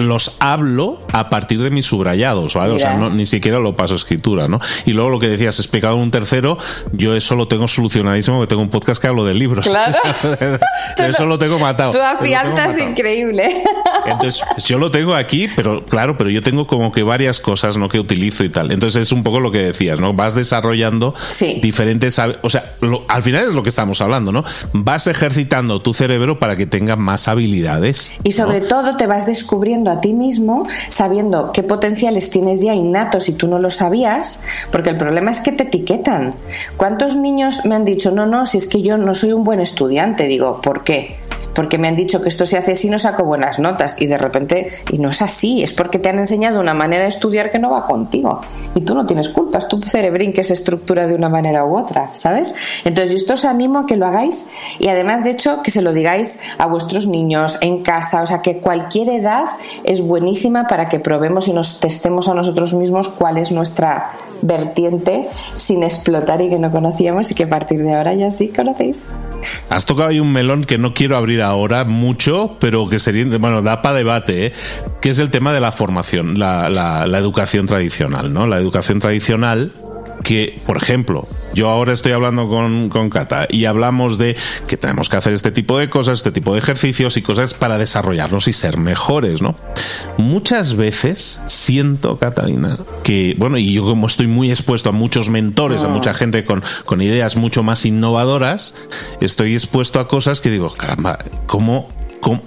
los, 0.00 0.36
hablo 0.40 0.98
a 1.12 1.30
partir 1.30 1.62
de 1.62 1.70
mis 1.70 1.86
subrayados, 1.86 2.54
¿vale? 2.54 2.74
O 2.74 2.78
sea, 2.78 2.96
ni 2.96 3.26
siquiera 3.26 3.58
lo 3.58 3.76
paso 3.76 3.94
a 3.94 3.96
escritura, 3.96 4.48
¿no? 4.48 4.60
Y 4.86 4.92
luego 4.92 5.10
lo 5.10 5.18
que 5.18 5.28
decías, 5.28 5.58
es 5.58 5.68
pecado 5.68 5.96
un 5.96 6.10
tercero, 6.10 6.58
yo 6.92 7.14
eso 7.14 7.36
lo 7.36 7.46
tengo 7.48 7.68
solucionadísimo, 7.68 8.40
que 8.40 8.46
tengo 8.46 8.62
un 8.62 8.70
podcast 8.70 9.00
que 9.00 9.06
hablo 9.06 9.24
de 9.24 9.34
libros. 9.34 9.66
Claro. 9.66 9.98
eso 10.98 11.26
lo 11.26 11.38
tengo 11.38 11.58
matado. 11.58 11.92
Tu 11.92 12.00
afianza 12.00 12.82
increíble. 12.82 13.44
Entonces, 14.06 14.42
yo 14.66 14.78
lo 14.78 14.90
tengo 14.90 15.14
aquí, 15.14 15.48
pero 15.54 15.84
claro, 15.84 16.16
pero 16.16 16.30
yo 16.30 16.42
tengo 16.42 16.66
como 16.66 16.92
que 16.92 17.02
varias 17.02 17.40
cosas, 17.40 17.78
¿no? 17.78 17.88
Que 17.88 18.00
utilizo 18.00 18.44
y 18.44 18.48
tal. 18.48 18.72
Entonces 18.72 19.02
es 19.02 19.12
un 19.12 19.22
poco 19.22 19.40
lo 19.40 19.50
que 19.50 19.58
decías, 19.58 20.00
¿no? 20.00 20.12
Vas 20.12 20.34
desarrollando 20.34 21.14
diferentes, 21.62 22.18
o 22.42 22.50
sea, 22.50 22.74
al 23.08 23.22
final 23.22 23.46
es 23.46 23.54
lo 23.54 23.62
que 23.62 23.68
estamos 23.68 24.00
hablando, 24.00 24.32
¿no? 24.32 24.44
Vas 24.72 25.06
ejercitando 25.06 25.73
tu 25.80 25.94
cerebro 25.94 26.38
para 26.38 26.56
que 26.56 26.66
tenga 26.66 26.96
más 26.96 27.28
habilidades. 27.28 28.12
Y 28.22 28.32
sobre 28.32 28.60
todo 28.60 28.96
te 28.96 29.06
vas 29.06 29.26
descubriendo 29.26 29.90
a 29.90 30.00
ti 30.00 30.12
mismo, 30.12 30.66
sabiendo 30.88 31.52
qué 31.52 31.62
potenciales 31.62 32.30
tienes 32.30 32.62
ya 32.62 32.74
innatos 32.74 33.28
y 33.28 33.32
tú 33.34 33.46
no 33.46 33.58
lo 33.58 33.70
sabías, 33.70 34.40
porque 34.70 34.90
el 34.90 34.96
problema 34.96 35.30
es 35.30 35.40
que 35.40 35.52
te 35.52 35.64
etiquetan. 35.64 36.34
¿Cuántos 36.76 37.16
niños 37.16 37.64
me 37.64 37.74
han 37.74 37.84
dicho, 37.84 38.10
no, 38.10 38.26
no, 38.26 38.46
si 38.46 38.58
es 38.58 38.66
que 38.66 38.82
yo 38.82 38.96
no 38.96 39.14
soy 39.14 39.32
un 39.32 39.44
buen 39.44 39.60
estudiante? 39.60 40.26
Digo, 40.26 40.60
¿por 40.60 40.84
qué? 40.84 41.16
Porque 41.54 41.78
me 41.78 41.88
han 41.88 41.96
dicho 41.96 42.22
que 42.22 42.28
esto 42.28 42.46
se 42.46 42.56
hace 42.56 42.72
así 42.72 42.88
no 42.90 42.98
saco 42.98 43.24
buenas 43.24 43.58
notas 43.58 43.96
y 43.98 44.06
de 44.06 44.18
repente 44.18 44.72
y 44.90 44.98
no 44.98 45.10
es 45.10 45.22
así, 45.22 45.62
es 45.62 45.72
porque 45.72 45.98
te 45.98 46.08
han 46.08 46.18
enseñado 46.18 46.60
una 46.60 46.74
manera 46.74 47.02
de 47.02 47.08
estudiar 47.08 47.50
que 47.50 47.58
no 47.58 47.70
va 47.70 47.86
contigo 47.86 48.40
y 48.74 48.82
tú 48.82 48.94
no 48.94 49.06
tienes 49.06 49.28
culpa, 49.28 49.58
es 49.58 49.68
tu 49.68 49.80
cerebrín 49.82 50.32
que 50.32 50.44
se 50.44 50.52
estructura 50.52 51.06
de 51.06 51.14
una 51.14 51.28
manera 51.28 51.64
u 51.64 51.76
otra, 51.76 52.10
¿sabes? 52.14 52.82
Entonces 52.84 53.10
yo 53.10 53.16
esto 53.16 53.34
os 53.34 53.44
animo 53.44 53.80
a 53.80 53.86
que 53.86 53.96
lo 53.96 54.06
hagáis 54.06 54.48
y 54.78 54.88
además 54.88 55.24
de 55.24 55.30
hecho 55.30 55.62
que 55.62 55.70
se 55.70 55.82
lo 55.82 55.92
digáis 55.92 56.38
a 56.58 56.66
vuestros 56.66 57.06
niños 57.06 57.58
en 57.60 57.82
casa, 57.82 58.22
o 58.22 58.26
sea 58.26 58.42
que 58.42 58.58
cualquier 58.58 59.08
edad 59.10 59.44
es 59.84 60.00
buenísima 60.00 60.66
para 60.66 60.88
que 60.88 61.00
probemos 61.00 61.48
y 61.48 61.52
nos 61.52 61.80
testemos 61.80 62.28
a 62.28 62.34
nosotros 62.34 62.74
mismos 62.74 63.08
cuál 63.08 63.38
es 63.38 63.52
nuestra 63.52 64.08
vertiente 64.42 65.26
sin 65.56 65.82
explotar 65.82 66.40
y 66.42 66.48
que 66.48 66.58
no 66.58 66.70
conocíamos 66.70 67.30
y 67.30 67.34
que 67.34 67.44
a 67.44 67.48
partir 67.48 67.82
de 67.82 67.94
ahora 67.94 68.14
ya 68.14 68.30
sí 68.30 68.48
conocéis. 68.48 69.06
Has 69.70 69.86
tocado 69.86 70.10
ahí 70.10 70.20
un 70.20 70.32
melón 70.32 70.64
que 70.64 70.78
no 70.78 70.94
quiero 70.94 71.16
abrir 71.16 71.33
ahora 71.42 71.84
mucho, 71.84 72.56
pero 72.60 72.88
que 72.88 72.98
sería, 72.98 73.24
bueno, 73.38 73.62
da 73.62 73.82
para 73.82 73.96
debate, 73.96 74.46
¿eh? 74.46 74.52
que 75.00 75.10
es 75.10 75.18
el 75.18 75.30
tema 75.30 75.52
de 75.52 75.60
la 75.60 75.72
formación, 75.72 76.38
la, 76.38 76.68
la, 76.68 77.06
la 77.06 77.18
educación 77.18 77.66
tradicional, 77.66 78.32
¿no? 78.32 78.46
La 78.46 78.58
educación 78.58 79.00
tradicional 79.00 79.72
que, 80.24 80.58
por 80.66 80.76
ejemplo, 80.76 81.28
yo 81.54 81.68
ahora 81.68 81.92
estoy 81.92 82.12
hablando 82.12 82.48
con, 82.48 82.88
con 82.88 83.10
Cata 83.10 83.46
y 83.48 83.66
hablamos 83.66 84.18
de 84.18 84.36
que 84.66 84.76
tenemos 84.76 85.08
que 85.08 85.16
hacer 85.16 85.32
este 85.32 85.52
tipo 85.52 85.78
de 85.78 85.88
cosas, 85.88 86.18
este 86.18 86.32
tipo 86.32 86.52
de 86.52 86.58
ejercicios 86.58 87.16
y 87.16 87.22
cosas 87.22 87.54
para 87.54 87.78
desarrollarnos 87.78 88.48
y 88.48 88.52
ser 88.52 88.78
mejores, 88.78 89.42
¿no? 89.42 89.54
Muchas 90.16 90.76
veces 90.76 91.40
siento, 91.46 92.18
Catalina, 92.18 92.78
que, 93.02 93.34
bueno, 93.36 93.58
y 93.58 93.72
yo 93.72 93.84
como 93.84 94.06
estoy 94.06 94.28
muy 94.28 94.50
expuesto 94.50 94.90
a 94.90 94.92
muchos 94.92 95.28
mentores, 95.28 95.82
a 95.82 95.88
mucha 95.88 96.10
ah. 96.10 96.14
gente 96.14 96.44
con, 96.44 96.62
con 96.84 97.02
ideas 97.02 97.36
mucho 97.36 97.62
más 97.62 97.84
innovadoras, 97.84 98.74
estoy 99.20 99.54
expuesto 99.54 99.98
a 99.98 100.06
cosas 100.06 100.40
que 100.40 100.50
digo, 100.50 100.72
caramba, 100.72 101.18
¿cómo, 101.46 101.88
cómo 102.20 102.42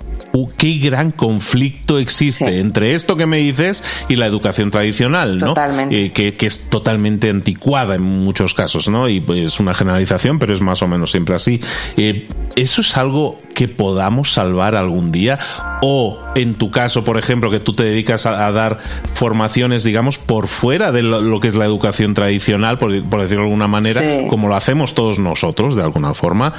qué 0.58 0.78
gran 0.78 1.12
conflicto 1.12 2.00
existe 2.00 2.60
entre 2.60 2.94
esto 2.94 3.16
que 3.16 3.26
me 3.26 3.38
dices 3.38 3.84
y 4.08 4.16
la 4.16 4.26
educación 4.26 4.72
tradicional, 4.72 5.38
¿no? 5.38 5.54
Eh, 5.92 6.12
que, 6.12 6.36
es 6.48 6.70
totalmente 6.70 7.30
anticuada 7.30 7.96
en 7.96 8.04
muchos 8.04 8.54
casos, 8.54 8.88
¿no? 8.88 9.10
Y 9.10 9.20
pues, 9.20 9.40
es 9.40 9.60
una 9.60 9.74
generalización, 9.74 10.40
pero 10.40 10.54
es 10.54 10.62
más 10.62 10.82
o 10.82 10.88
menos 10.88 11.12
siempre 11.12 11.36
así. 11.36 11.62
Eh, 11.98 12.28
¿Eso 12.56 12.82
es 12.82 12.98
algo 12.98 13.40
que 13.54 13.68
podamos 13.68 14.34
salvar 14.34 14.76
algún 14.76 15.12
día? 15.12 15.38
O 15.82 16.20
en 16.36 16.56
tu 16.56 16.72
caso, 16.72 17.04
por 17.04 17.18
ejemplo, 17.18 17.52
que 17.52 17.60
tú 17.60 17.74
te 17.74 17.84
dedicas 17.84 18.26
a, 18.26 18.52
dar 18.52 18.80
formaciones, 19.14 19.84
digamos, 19.84 20.18
por 20.18 20.48
fuera 20.48 20.92
de 20.92 21.04
lo, 21.04 21.40
que 21.40 21.48
es 21.48 21.56
la 21.56 21.66
educación 21.66 22.14
tradicional, 22.14 22.78
por, 22.78 22.92
decirlo 22.92 23.26
de 23.28 23.36
alguna 23.36 23.68
manera, 23.68 24.02
como 24.30 24.48
lo 24.48 24.56
hacemos 24.56 24.96
todos 24.96 25.20
nosotros, 25.20 25.76
de 25.76 25.84
alguna 25.84 26.14
forma, 26.14 26.54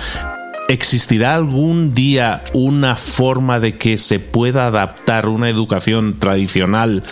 ¿Existirá 0.69 1.35
algún 1.35 1.95
día 1.95 2.45
una 2.53 2.95
forma 2.95 3.59
de 3.59 3.79
que 3.79 3.97
se 3.97 4.21
pueda 4.21 4.67
adaptar 4.67 5.27
una 5.31 5.49
educación 5.49 6.19
tradicional 6.19 7.03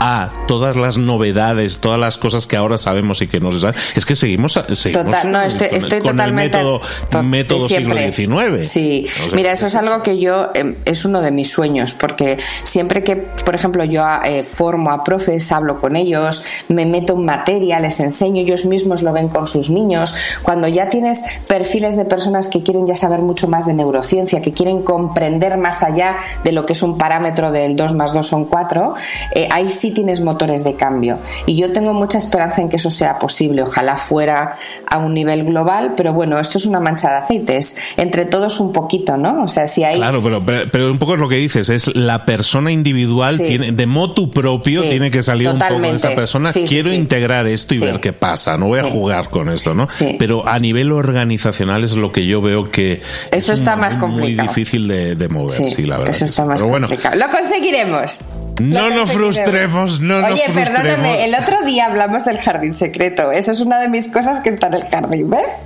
a 0.00 0.30
todas 0.46 0.76
las 0.76 0.98
novedades, 0.98 1.78
todas 1.78 1.98
las 1.98 2.18
cosas 2.18 2.46
que 2.46 2.56
ahora 2.56 2.78
sabemos 2.78 3.22
y 3.22 3.28
que 3.28 3.40
no 3.40 3.52
se 3.52 3.60
saben. 3.60 3.76
Es 3.96 4.04
que 4.04 4.16
seguimos, 4.16 4.52
seguimos 4.74 5.04
Total, 5.04 5.32
no, 5.32 5.40
estoy, 5.42 5.68
estoy 5.70 6.00
totalmente 6.00 6.58
el 6.58 6.64
método, 6.64 7.22
método 7.22 7.68
siglo 7.68 7.96
XIX. 7.96 8.66
Sí, 8.66 9.06
mira, 9.32 9.52
eso 9.52 9.66
es 9.66 9.74
algo 9.74 10.02
que 10.02 10.18
yo 10.18 10.50
em, 10.54 10.76
es 10.84 11.04
uno 11.04 11.20
de 11.20 11.30
mis 11.30 11.50
sueños, 11.50 11.94
porque 11.94 12.36
siempre 12.38 13.02
que, 13.02 13.16
por 13.16 13.54
ejemplo, 13.54 13.84
yo 13.84 14.04
eh, 14.24 14.42
formo 14.42 14.90
a 14.90 15.04
profes, 15.04 15.50
hablo 15.52 15.80
con 15.80 15.96
ellos, 15.96 16.44
me 16.68 16.86
meto 16.86 17.14
en 17.14 17.24
materia, 17.24 17.80
les 17.80 18.00
enseño, 18.00 18.42
ellos 18.42 18.66
mismos 18.66 19.02
lo 19.02 19.12
ven 19.12 19.28
con 19.28 19.46
sus 19.46 19.70
niños. 19.70 20.14
Cuando 20.42 20.68
ya 20.68 20.88
tienes 20.88 21.40
perfiles 21.46 21.96
de 21.96 22.04
personas 22.04 22.48
que 22.48 22.62
quieren 22.62 22.86
ya 22.86 22.96
saber 22.96 23.20
mucho 23.20 23.48
más 23.48 23.66
de 23.66 23.74
neurociencia, 23.74 24.42
que 24.42 24.52
quieren 24.52 24.82
comprender 24.82 25.56
más 25.56 25.82
allá 25.82 26.16
de 26.42 26.52
lo 26.52 26.66
que 26.66 26.72
es 26.72 26.82
un 26.82 26.98
parámetro 26.98 27.50
del 27.50 27.76
2 27.76 27.94
más 27.94 28.12
2 28.12 28.26
son 28.26 28.44
4, 28.46 28.94
eh, 29.34 29.48
ahí 29.50 29.70
sí 29.84 29.90
tienes 29.90 30.22
motores 30.22 30.64
de 30.64 30.76
cambio. 30.76 31.18
Y 31.44 31.56
yo 31.56 31.70
tengo 31.70 31.92
mucha 31.92 32.16
esperanza 32.16 32.62
en 32.62 32.70
que 32.70 32.76
eso 32.76 32.88
sea 32.88 33.18
posible. 33.18 33.60
Ojalá 33.60 33.98
fuera 33.98 34.54
a 34.86 34.96
un 34.96 35.12
nivel 35.12 35.44
global, 35.44 35.92
pero 35.94 36.14
bueno, 36.14 36.38
esto 36.38 36.56
es 36.56 36.64
una 36.64 36.80
mancha 36.80 37.10
de 37.10 37.16
aceites. 37.16 37.92
Entre 37.98 38.24
todos 38.24 38.60
un 38.60 38.72
poquito, 38.72 39.18
¿no? 39.18 39.44
O 39.44 39.48
sea, 39.48 39.66
si 39.66 39.84
hay. 39.84 39.96
Claro, 39.96 40.22
pero, 40.22 40.42
pero, 40.72 40.90
un 40.90 40.98
poco 40.98 41.14
es 41.14 41.20
lo 41.20 41.28
que 41.28 41.36
dices, 41.36 41.68
es 41.68 41.94
la 41.94 42.24
persona 42.24 42.72
individual, 42.72 43.36
tiene, 43.36 43.72
de 43.72 43.86
motu 43.86 44.30
propio, 44.30 44.80
tiene 44.80 45.10
que 45.10 45.22
salir 45.22 45.50
un 45.50 45.58
poco 45.58 45.80
de 45.80 45.90
esa 45.90 46.14
persona. 46.14 46.50
Quiero 46.50 46.90
integrar 46.90 47.46
esto 47.46 47.74
y 47.74 47.78
ver 47.80 48.00
qué 48.00 48.14
pasa. 48.14 48.56
No 48.56 48.68
voy 48.68 48.78
a 48.78 48.84
jugar 48.84 49.28
con 49.28 49.50
esto, 49.50 49.74
¿no? 49.74 49.86
Pero 50.18 50.48
a 50.48 50.58
nivel 50.58 50.92
organizacional 50.92 51.84
es 51.84 51.92
lo 51.92 52.10
que 52.10 52.26
yo 52.26 52.40
veo 52.40 52.70
que. 52.70 53.02
Eso 53.30 53.52
está 53.52 53.76
más 53.76 53.96
complicado. 53.96 54.46
Muy 54.46 54.48
difícil 54.48 54.88
de, 54.88 55.28
mover, 55.28 55.68
sí, 55.68 55.82
la 55.82 55.98
verdad. 55.98 56.14
Eso 56.14 56.24
está 56.24 56.46
más 56.46 56.62
complicado. 56.62 57.16
Lo 57.16 57.28
conseguiremos. 57.28 58.30
No 58.60 58.90
nos 58.90 59.10
frustremos, 59.12 60.00
no 60.00 60.18
Oye, 60.18 60.44
perdóname, 60.54 61.24
el 61.24 61.34
otro 61.34 61.62
día 61.64 61.86
hablamos 61.86 62.24
del 62.24 62.38
jardín 62.38 62.72
secreto. 62.72 63.32
Eso 63.32 63.52
es 63.52 63.60
una 63.60 63.80
de 63.80 63.88
mis 63.88 64.08
cosas 64.08 64.40
que 64.40 64.50
está 64.50 64.68
en 64.68 64.74
el 64.74 64.84
jardín, 64.84 65.28
¿ves? 65.28 65.64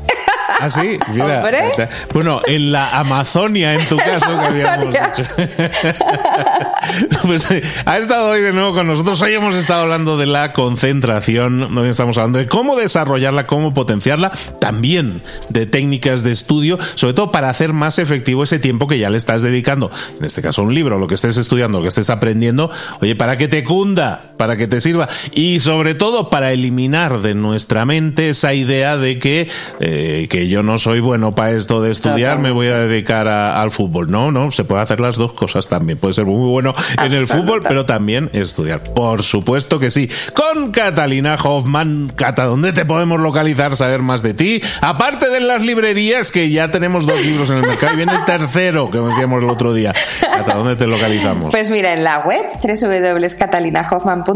Ah, 0.61 0.71
sí, 0.71 0.99
mira. 1.13 1.45
Bueno, 2.13 2.41
en 2.47 2.73
la 2.73 2.99
Amazonia, 2.99 3.75
en 3.75 3.85
tu 3.87 3.97
caso, 3.99 4.39
que 4.39 4.47
habíamos 4.47 4.95
dicho. 4.95 5.29
pues 7.27 7.47
ha 7.85 7.99
estado 7.99 8.31
hoy 8.31 8.41
de 8.41 8.53
nuevo 8.53 8.75
con 8.75 8.87
nosotros. 8.87 9.21
Hoy 9.21 9.35
hemos 9.35 9.55
estado 9.55 9.83
hablando 9.83 10.17
de 10.17 10.27
la 10.27 10.53
concentración. 10.53 11.77
Hoy 11.77 11.89
estamos 11.89 12.17
hablando 12.17 12.39
de 12.39 12.47
cómo 12.47 12.77
desarrollarla, 12.77 13.47
cómo 13.47 13.75
potenciarla. 13.75 14.33
También 14.61 15.23
de 15.51 15.67
técnicas 15.67 16.23
de 16.23 16.33
estudio, 16.33 16.79
sobre 16.95 17.15
todo 17.15 17.31
para 17.31 17.51
hacer 17.51 17.73
más 17.73 17.99
efectivo 17.99 18.43
ese 18.43 18.59
tiempo 18.59 18.89
que 18.89 18.99
ya 18.99 19.11
le 19.11 19.19
estás 19.19 19.43
dedicando. 19.43 19.91
En 20.19 20.25
este 20.25 20.43
caso, 20.43 20.63
un 20.63 20.75
libro, 20.75 20.99
lo 20.99 21.07
que 21.07 21.15
estés 21.17 21.37
estudiando, 21.37 21.79
lo 21.79 21.83
que 21.83 21.89
estés 21.89 22.11
aprendiendo. 22.11 22.71
Oye, 23.01 23.15
para 23.15 23.37
que 23.37 23.49
te 23.49 23.65
cunda, 23.65 24.21
para 24.39 24.57
que 24.57 24.67
te 24.67 24.81
sirva. 24.81 25.09
Y 25.33 25.61
sobre 25.61 25.95
todo 25.95 26.31
para 26.31 26.53
eliminar 26.53 27.21
de 27.21 27.35
nuestra 27.35 27.85
mente 27.85 28.31
esa 28.31 28.55
idea 28.55 28.97
de 28.97 29.19
que, 29.19 29.49
eh, 29.81 30.27
que 30.31 30.49
yo 30.49 30.63
no 30.63 30.79
soy 30.79 31.01
bueno 31.01 31.35
para 31.35 31.51
esto 31.51 31.83
de 31.83 31.91
estudiar, 31.91 32.39
me 32.39 32.51
voy 32.51 32.69
a 32.69 32.79
dedicar 32.79 33.29
al 33.29 33.71
fútbol. 33.71 34.11
No, 34.11 34.33
no, 34.33 34.51
se 34.51 34.65
puede 34.65 34.81
hacer 34.81 35.01
las 35.01 35.17
dos 35.17 35.33
cosas 35.35 35.69
también. 35.69 35.99
Puede 35.99 36.15
ser 36.15 36.25
muy 36.25 36.49
bueno 36.49 36.75
en 37.03 37.13
el 37.13 37.27
fútbol, 37.27 37.61
pero 37.63 37.85
también 37.85 38.31
estudiar. 38.33 38.83
Por 38.95 39.23
supuesto 39.23 39.79
que 39.79 39.91
sí. 39.91 40.09
Con 40.33 40.71
Catalina 40.71 41.37
Hoffman. 41.43 42.13
Cata, 42.15 42.45
¿dónde 42.45 42.73
te 42.73 42.85
podemos 42.85 43.21
localizar, 43.21 43.77
saber 43.77 44.01
más 44.01 44.23
de 44.23 44.35
ti? 44.35 44.63
Aparte 44.81 45.29
de 45.29 45.41
las 45.41 45.63
librerías, 45.63 46.31
que 46.31 46.51
ya 46.51 46.71
tenemos 46.71 47.07
dos 47.07 47.21
libros 47.25 47.51
en 47.51 47.57
el 47.57 47.67
mercado 47.67 47.93
y 47.95 47.97
viene 47.97 48.15
el 48.15 48.25
tercero 48.25 48.89
que 48.89 48.99
decíamos 48.99 49.43
el 49.43 49.51
otro 49.51 49.75
día. 49.75 49.93
Cata, 50.21 50.55
¿dónde 50.55 50.77
te 50.77 50.87
localizamos? 50.87 51.51
Pues 51.51 51.71
mira, 51.71 51.93
en 51.93 52.05
la 52.05 52.21
web 52.21 52.47
www.catalinahoffman.com 52.63 54.28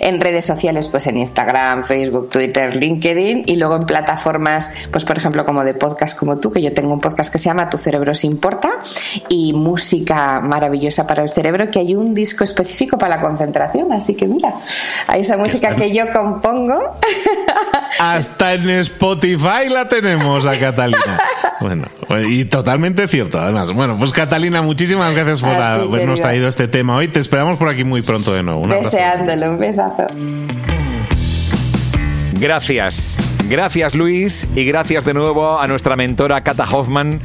en 0.00 0.20
redes 0.20 0.44
sociales, 0.44 0.88
pues 0.88 1.06
en 1.06 1.18
Instagram, 1.18 1.82
Facebook, 1.82 2.30
Twitter, 2.30 2.74
LinkedIn 2.74 3.44
y 3.46 3.56
luego 3.56 3.76
en 3.76 3.86
plataformas, 3.86 4.88
pues 4.90 5.04
por 5.04 5.16
ejemplo, 5.16 5.44
como 5.44 5.64
de 5.64 5.74
podcast 5.74 6.18
como 6.18 6.38
tú, 6.38 6.52
que 6.52 6.62
yo 6.62 6.72
tengo 6.72 6.92
un 6.92 7.00
podcast 7.00 7.32
que 7.32 7.38
se 7.38 7.46
llama 7.46 7.68
Tu 7.70 7.78
cerebro 7.78 8.14
se 8.14 8.26
importa 8.26 8.70
y 9.28 9.52
música 9.52 10.40
maravillosa 10.40 11.06
para 11.06 11.22
el 11.22 11.28
cerebro, 11.28 11.70
que 11.70 11.80
hay 11.80 11.94
un 11.94 12.14
disco 12.14 12.44
específico 12.44 12.98
para 12.98 13.16
la 13.16 13.22
concentración, 13.22 13.92
así 13.92 14.14
que 14.14 14.26
mira, 14.26 14.52
hay 15.06 15.22
esa 15.22 15.36
música 15.36 15.74
que 15.74 15.92
yo 15.92 16.12
compongo. 16.12 16.98
Hasta 17.98 18.54
en 18.54 18.70
Spotify 18.70 19.68
la 19.68 19.86
tenemos 19.86 20.46
a 20.46 20.56
Catalina. 20.58 21.20
Bueno, 21.60 21.84
y 22.28 22.44
totalmente 22.44 23.08
cierto, 23.08 23.38
además. 23.38 23.72
Bueno, 23.72 23.96
pues 23.98 24.12
Catalina, 24.12 24.62
muchísimas 24.62 25.14
gracias 25.14 25.42
por 25.42 25.50
habernos 25.50 26.20
traído 26.20 26.48
este 26.48 26.68
tema 26.68 26.96
hoy. 26.96 27.08
Te 27.08 27.20
esperamos 27.20 27.58
por 27.58 27.68
aquí 27.68 27.84
muy 27.84 28.02
pronto 28.02 28.32
de 28.32 28.42
nuevo. 28.42 28.66
Deseándolo, 28.66 29.50
un 29.50 29.58
besazo. 29.58 30.06
Gracias. 32.34 33.18
Gracias 33.48 33.94
Luis 33.94 34.46
y 34.54 34.64
gracias 34.64 35.04
de 35.04 35.14
nuevo 35.14 35.58
a 35.58 35.66
nuestra 35.66 35.96
mentora 35.96 36.44
Kata 36.44 36.64
Hoffman 36.70 37.18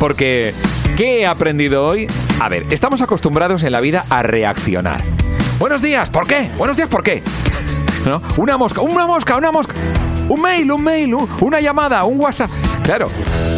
porque 0.00 0.54
¿qué 0.96 1.20
he 1.20 1.26
aprendido 1.26 1.86
hoy? 1.86 2.06
A 2.40 2.48
ver, 2.48 2.64
estamos 2.70 3.02
acostumbrados 3.02 3.62
en 3.62 3.72
la 3.72 3.80
vida 3.80 4.06
a 4.08 4.22
reaccionar. 4.22 5.02
Buenos 5.58 5.82
días, 5.82 6.10
¿por 6.10 6.26
qué? 6.26 6.50
Buenos 6.56 6.76
días, 6.76 6.88
¿por 6.88 7.02
qué? 7.02 7.22
¿No? 8.06 8.22
Una 8.38 8.56
mosca, 8.56 8.80
una 8.80 9.06
mosca, 9.06 9.36
una 9.36 9.52
mosca. 9.52 9.74
Un 10.28 10.40
mail, 10.40 10.72
un 10.72 10.82
mail, 10.82 11.14
una 11.40 11.60
llamada, 11.60 12.04
un 12.04 12.18
WhatsApp. 12.18 12.50
Claro, 12.82 13.10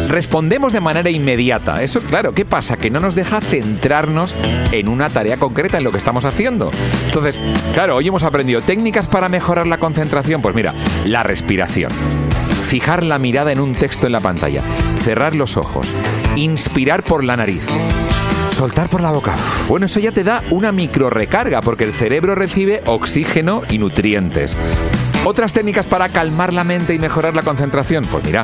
respondemos 0.09 0.73
de 0.73 0.81
manera 0.81 1.09
inmediata. 1.09 1.81
Eso, 1.81 2.01
claro, 2.01 2.33
¿qué 2.33 2.43
pasa? 2.43 2.77
Que 2.77 2.89
no 2.89 2.99
nos 2.99 3.15
deja 3.15 3.39
centrarnos 3.39 4.35
en 4.71 4.89
una 4.89 5.09
tarea 5.09 5.37
concreta, 5.37 5.77
en 5.77 5.83
lo 5.83 5.91
que 5.91 5.97
estamos 5.97 6.25
haciendo. 6.25 6.71
Entonces, 7.05 7.39
claro, 7.73 7.95
hoy 7.95 8.07
hemos 8.07 8.23
aprendido 8.23 8.61
técnicas 8.61 9.07
para 9.07 9.29
mejorar 9.29 9.67
la 9.67 9.77
concentración. 9.77 10.41
Pues 10.41 10.55
mira, 10.55 10.73
la 11.05 11.23
respiración. 11.23 11.91
Fijar 12.67 13.03
la 13.03 13.19
mirada 13.19 13.51
en 13.51 13.59
un 13.59 13.75
texto 13.75 14.07
en 14.07 14.13
la 14.13 14.19
pantalla. 14.19 14.61
Cerrar 15.03 15.35
los 15.35 15.57
ojos. 15.57 15.95
Inspirar 16.35 17.03
por 17.03 17.23
la 17.23 17.37
nariz. 17.37 17.65
Soltar 18.51 18.89
por 18.89 19.01
la 19.01 19.11
boca. 19.11 19.35
Bueno, 19.67 19.85
eso 19.85 19.99
ya 19.99 20.11
te 20.11 20.23
da 20.23 20.43
una 20.49 20.71
micro 20.71 21.09
recarga 21.09 21.61
porque 21.61 21.83
el 21.83 21.93
cerebro 21.93 22.35
recibe 22.35 22.81
oxígeno 22.85 23.61
y 23.69 23.77
nutrientes. 23.77 24.57
Otras 25.23 25.53
técnicas 25.53 25.85
para 25.85 26.09
calmar 26.09 26.53
la 26.53 26.63
mente 26.63 26.93
y 26.93 26.99
mejorar 26.99 27.35
la 27.35 27.43
concentración. 27.43 28.05
Pues 28.05 28.23
mira, 28.23 28.43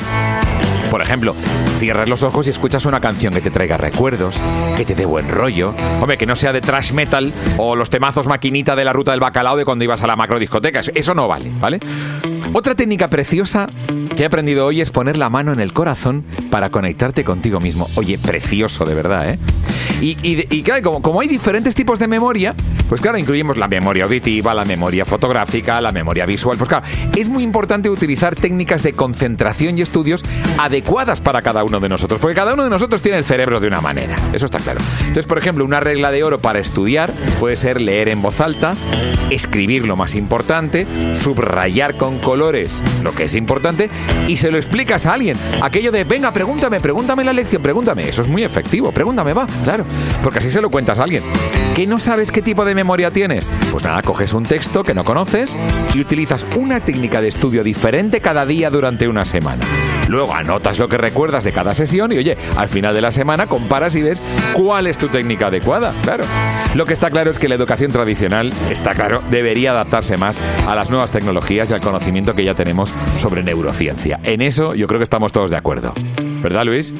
por 0.95 1.01
ejemplo, 1.01 1.36
cierras 1.77 2.08
los 2.08 2.23
ojos 2.23 2.47
y 2.47 2.51
escuchas 2.51 2.86
una 2.86 3.01
canción 3.01 3.34
que 3.34 3.41
te 3.41 3.51
traiga 3.51 3.75
recuerdos, 3.75 4.41
que 4.77 4.86
te 4.86 4.95
dé 4.95 5.03
buen 5.03 5.27
rollo. 5.27 5.75
Hombre, 5.99 6.17
que 6.17 6.25
no 6.25 6.38
sea 6.38 6.53
de 6.53 6.62
trash 6.62 6.93
metal 6.93 7.34
o 7.58 7.75
los 7.75 7.89
temazos 7.89 8.27
maquinita 8.27 8.77
de 8.77 8.86
la 8.86 8.93
ruta 8.93 9.12
del 9.12 9.19
bacalao 9.19 9.58
de 9.58 9.65
cuando 9.65 9.84
ibas 9.84 10.01
a 10.03 10.08
la 10.08 10.15
macro 10.15 10.39
discoteca. 10.39 10.79
Eso 10.79 11.13
no 11.13 11.27
vale, 11.27 11.51
¿vale? 11.60 11.81
Otra 12.57 12.73
técnica 12.73 13.09
preciosa 13.09 13.67
que 14.15 14.23
he 14.23 14.25
aprendido 14.25 14.65
hoy 14.65 14.79
es 14.79 14.89
poner 14.89 15.17
la 15.17 15.29
mano 15.29 15.51
en 15.51 15.59
el 15.59 15.73
corazón 15.73 16.23
para 16.49 16.69
conectarte 16.69 17.25
contigo 17.25 17.59
mismo. 17.59 17.89
Oye, 17.95 18.17
precioso, 18.17 18.85
de 18.85 18.95
verdad, 18.95 19.29
¿eh? 19.29 19.39
Y, 19.99 20.61
claro, 20.63 21.01
como, 21.01 21.19
hay 21.19 21.27
diferentes 21.27 21.75
tipos 21.75 21.99
de 21.99 22.07
memoria, 22.07 22.53
pues 22.87 23.01
claro, 23.01 23.17
incluimos 23.17 23.57
la 23.57 23.67
memoria 23.67 24.05
auditiva, 24.05 24.53
la 24.53 24.63
memoria 24.63 25.03
fotográfica, 25.03 25.81
la 25.81 25.91
memoria 25.91 26.25
visual. 26.25 26.57
Pues 26.57 26.69
claro, 26.69 26.85
es 27.15 27.27
muy 27.27 27.43
importante 27.43 27.89
utilizar 27.89 28.35
técnicas 28.35 28.83
de 28.83 28.93
concentración 28.93 29.77
y 29.77 29.81
estudios 29.81 30.23
adecuadas 30.57 31.21
para 31.21 31.41
cada 31.41 31.63
uno 31.63 31.79
de 31.79 31.89
nosotros, 31.89 32.19
porque 32.21 32.35
cada 32.35 32.53
uno 32.53 32.63
de 32.63 32.69
nosotros 32.69 33.01
tiene 33.01 33.17
el 33.17 33.25
cerebro 33.25 33.59
de 33.59 33.67
una 33.67 33.81
manera. 33.81 34.15
Eso 34.31 34.45
está 34.45 34.59
claro. 34.59 34.79
Entonces, 34.99 35.25
por 35.25 35.37
ejemplo, 35.37 35.65
una 35.65 35.79
regla 35.79 36.11
de 36.11 36.23
oro 36.23 36.39
para 36.39 36.59
estudiar 36.59 37.11
puede 37.39 37.57
ser 37.57 37.81
leer 37.81 38.09
en 38.09 38.21
voz 38.21 38.39
alta, 38.39 38.75
escribir 39.29 39.85
lo 39.85 39.95
más 39.95 40.15
importante, 40.15 40.87
subrayar 41.19 41.97
con 41.97 42.19
lo 43.03 43.13
que 43.13 43.23
es 43.23 43.36
importante 43.36 43.89
y 44.27 44.38
se 44.38 44.51
lo 44.51 44.58
explicas 44.58 45.05
a 45.05 45.13
alguien. 45.13 45.38
Aquello 45.62 45.91
de, 45.91 46.03
venga, 46.03 46.31
pregúntame, 46.31 46.79
pregúntame 46.79 47.23
la 47.23 47.34
lección, 47.34 47.62
pregúntame. 47.62 48.08
Eso 48.08 48.21
es 48.21 48.27
muy 48.27 48.43
efectivo. 48.43 48.91
Pregúntame, 48.91 49.34
va, 49.34 49.47
claro. 49.63 49.84
Porque 50.23 50.39
así 50.39 50.51
se 50.51 50.62
lo 50.62 50.69
cuentas 50.69 50.99
a 50.99 51.03
alguien. 51.03 51.23
¿Que 51.75 51.85
no 51.85 51.99
sabes 51.99 52.31
qué 52.31 52.41
tipo 52.41 52.63
de 52.63 52.73
memoria 52.73 53.11
tienes? 53.11 53.45
Pues 53.69 53.83
nada, 53.83 54.01
coges 54.01 54.31
un 54.31 54.43
texto 54.43 54.81
que 54.85 54.93
no 54.93 55.03
conoces 55.03 55.57
y 55.93 55.99
utilizas 55.99 56.45
una 56.55 56.79
técnica 56.79 57.19
de 57.19 57.27
estudio 57.27 57.65
diferente 57.65 58.21
cada 58.21 58.45
día 58.45 58.69
durante 58.69 59.09
una 59.09 59.25
semana. 59.25 59.65
Luego 60.07 60.33
anotas 60.33 60.79
lo 60.79 60.88
que 60.88 60.97
recuerdas 60.97 61.43
de 61.43 61.51
cada 61.51 61.73
sesión 61.73 62.13
y 62.13 62.17
oye, 62.17 62.38
al 62.55 62.69
final 62.69 62.95
de 62.95 63.01
la 63.01 63.11
semana 63.11 63.47
comparas 63.47 63.93
y 63.97 64.03
ves 64.03 64.21
cuál 64.53 64.88
es 64.88 64.97
tu 64.97 65.09
técnica 65.09 65.47
adecuada. 65.47 65.93
Claro. 66.01 66.23
Lo 66.75 66.85
que 66.85 66.93
está 66.93 67.09
claro 67.09 67.29
es 67.29 67.39
que 67.39 67.49
la 67.49 67.55
educación 67.55 67.91
tradicional, 67.91 68.53
está 68.69 68.93
claro, 68.93 69.21
debería 69.29 69.71
adaptarse 69.71 70.15
más 70.15 70.39
a 70.65 70.75
las 70.75 70.89
nuevas 70.89 71.11
tecnologías 71.11 71.69
y 71.69 71.73
al 71.73 71.81
conocimiento 71.81 72.35
que 72.35 72.45
ya 72.45 72.55
tenemos 72.55 72.93
sobre 73.19 73.43
neurociencia. 73.43 74.17
En 74.23 74.41
eso 74.41 74.75
yo 74.75 74.88
creo 74.88 74.99
que 74.99 75.03
estamos 75.03 75.33
todos 75.33 75.49
de 75.49 75.57
acuerdo. 75.57 75.93
¿Verdad, 76.41 76.63
Luis? 76.63 76.93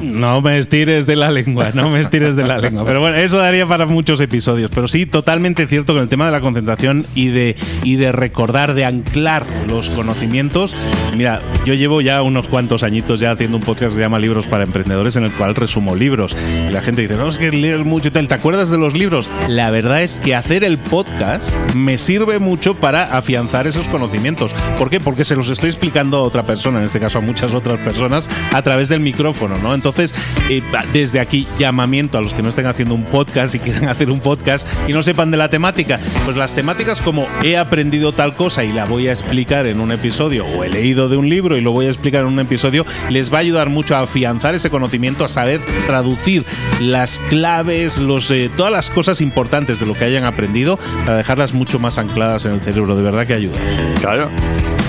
No 0.00 0.40
me 0.40 0.58
estires 0.58 1.06
de 1.06 1.16
la 1.16 1.30
lengua, 1.30 1.70
no 1.74 1.90
me 1.90 2.00
estires 2.00 2.36
de 2.36 2.46
la 2.46 2.58
lengua. 2.58 2.84
Pero 2.84 3.00
bueno, 3.00 3.16
eso 3.16 3.38
daría 3.38 3.66
para 3.66 3.86
muchos 3.86 4.20
episodios. 4.20 4.70
Pero 4.74 4.88
sí, 4.88 5.06
totalmente 5.06 5.66
cierto 5.66 5.92
con 5.92 6.02
el 6.02 6.08
tema 6.08 6.26
de 6.26 6.32
la 6.32 6.40
concentración 6.40 7.04
y 7.14 7.28
de, 7.28 7.56
y 7.84 7.96
de 7.96 8.12
recordar, 8.12 8.74
de 8.74 8.84
anclar 8.84 9.44
los 9.68 9.90
conocimientos. 9.90 10.74
Mira, 11.16 11.42
yo 11.66 11.74
llevo 11.74 12.00
ya 12.00 12.22
unos 12.22 12.48
cuantos 12.48 12.82
añitos 12.82 13.20
ya 13.20 13.32
haciendo 13.32 13.58
un 13.58 13.62
podcast 13.62 13.90
que 13.90 13.96
se 13.96 14.00
llama 14.00 14.18
Libros 14.18 14.46
para 14.46 14.64
Emprendedores, 14.64 15.16
en 15.16 15.24
el 15.24 15.32
cual 15.32 15.54
resumo 15.54 15.94
libros. 15.94 16.34
Y 16.68 16.72
la 16.72 16.80
gente 16.80 17.02
dice, 17.02 17.16
no, 17.16 17.28
es 17.28 17.36
que 17.36 17.50
leer 17.50 17.84
mucho 17.84 18.08
y 18.08 18.10
tal. 18.10 18.26
¿Te 18.26 18.34
acuerdas 18.34 18.70
de 18.70 18.78
los 18.78 18.94
libros? 18.94 19.28
La 19.48 19.70
verdad 19.70 20.02
es 20.02 20.20
que 20.20 20.34
hacer 20.34 20.64
el 20.64 20.78
podcast 20.78 21.54
me 21.74 21.98
sirve 21.98 22.38
mucho 22.38 22.74
para 22.74 23.16
afianzar 23.16 23.66
esos 23.66 23.88
conocimientos. 23.88 24.54
¿Por 24.78 24.88
qué? 24.88 24.98
Porque 25.00 25.24
se 25.24 25.36
los 25.36 25.50
estoy 25.50 25.68
explicando 25.68 26.18
a 26.18 26.22
otra 26.22 26.44
persona, 26.44 26.78
en 26.78 26.84
este 26.84 27.00
caso 27.00 27.18
a 27.18 27.20
muchas 27.20 27.52
otras 27.52 27.78
personas, 27.80 28.30
a 28.52 28.62
través 28.62 28.88
del 28.88 29.00
micrófono, 29.00 29.56
¿no? 29.58 29.74
Entonces, 29.74 29.89
entonces, 29.90 30.14
eh, 30.48 30.62
desde 30.92 31.20
aquí, 31.20 31.46
llamamiento 31.58 32.18
a 32.18 32.20
los 32.20 32.32
que 32.32 32.42
no 32.42 32.48
estén 32.48 32.66
haciendo 32.66 32.94
un 32.94 33.04
podcast 33.04 33.54
y 33.54 33.58
quieran 33.58 33.84
hacer 33.88 34.10
un 34.10 34.20
podcast 34.20 34.68
y 34.88 34.92
no 34.92 35.02
sepan 35.02 35.30
de 35.30 35.36
la 35.36 35.50
temática. 35.50 35.98
Pues 36.24 36.36
las 36.36 36.54
temáticas 36.54 37.00
como 37.00 37.26
he 37.42 37.56
aprendido 37.56 38.12
tal 38.12 38.34
cosa 38.34 38.64
y 38.64 38.72
la 38.72 38.84
voy 38.84 39.08
a 39.08 39.12
explicar 39.12 39.66
en 39.66 39.80
un 39.80 39.92
episodio, 39.92 40.46
o 40.46 40.64
he 40.64 40.68
leído 40.68 41.08
de 41.08 41.16
un 41.16 41.28
libro 41.28 41.56
y 41.56 41.60
lo 41.60 41.72
voy 41.72 41.86
a 41.86 41.88
explicar 41.90 42.22
en 42.22 42.28
un 42.28 42.40
episodio, 42.40 42.84
les 43.08 43.32
va 43.32 43.38
a 43.38 43.40
ayudar 43.40 43.68
mucho 43.68 43.96
a 43.96 44.00
afianzar 44.00 44.54
ese 44.54 44.70
conocimiento, 44.70 45.24
a 45.24 45.28
saber 45.28 45.60
traducir 45.86 46.44
las 46.80 47.18
claves, 47.28 47.98
los, 47.98 48.30
eh, 48.30 48.50
todas 48.56 48.72
las 48.72 48.90
cosas 48.90 49.20
importantes 49.20 49.80
de 49.80 49.86
lo 49.86 49.94
que 49.94 50.04
hayan 50.04 50.24
aprendido, 50.24 50.78
para 51.04 51.18
dejarlas 51.18 51.52
mucho 51.52 51.78
más 51.78 51.98
ancladas 51.98 52.46
en 52.46 52.52
el 52.52 52.60
cerebro. 52.60 52.96
De 52.96 53.02
verdad 53.02 53.26
que 53.26 53.34
ayuda. 53.34 53.56
Claro. 54.00 54.30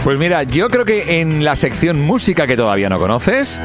Pues 0.03 0.17
mira, 0.17 0.43
yo 0.43 0.69
creo 0.69 0.85
que 0.85 1.21
en 1.21 1.43
la 1.43 1.55
sección 1.55 2.01
música 2.01 2.47
que 2.47 2.57
todavía 2.57 2.89
no 2.89 2.97
conoces, 2.97 3.61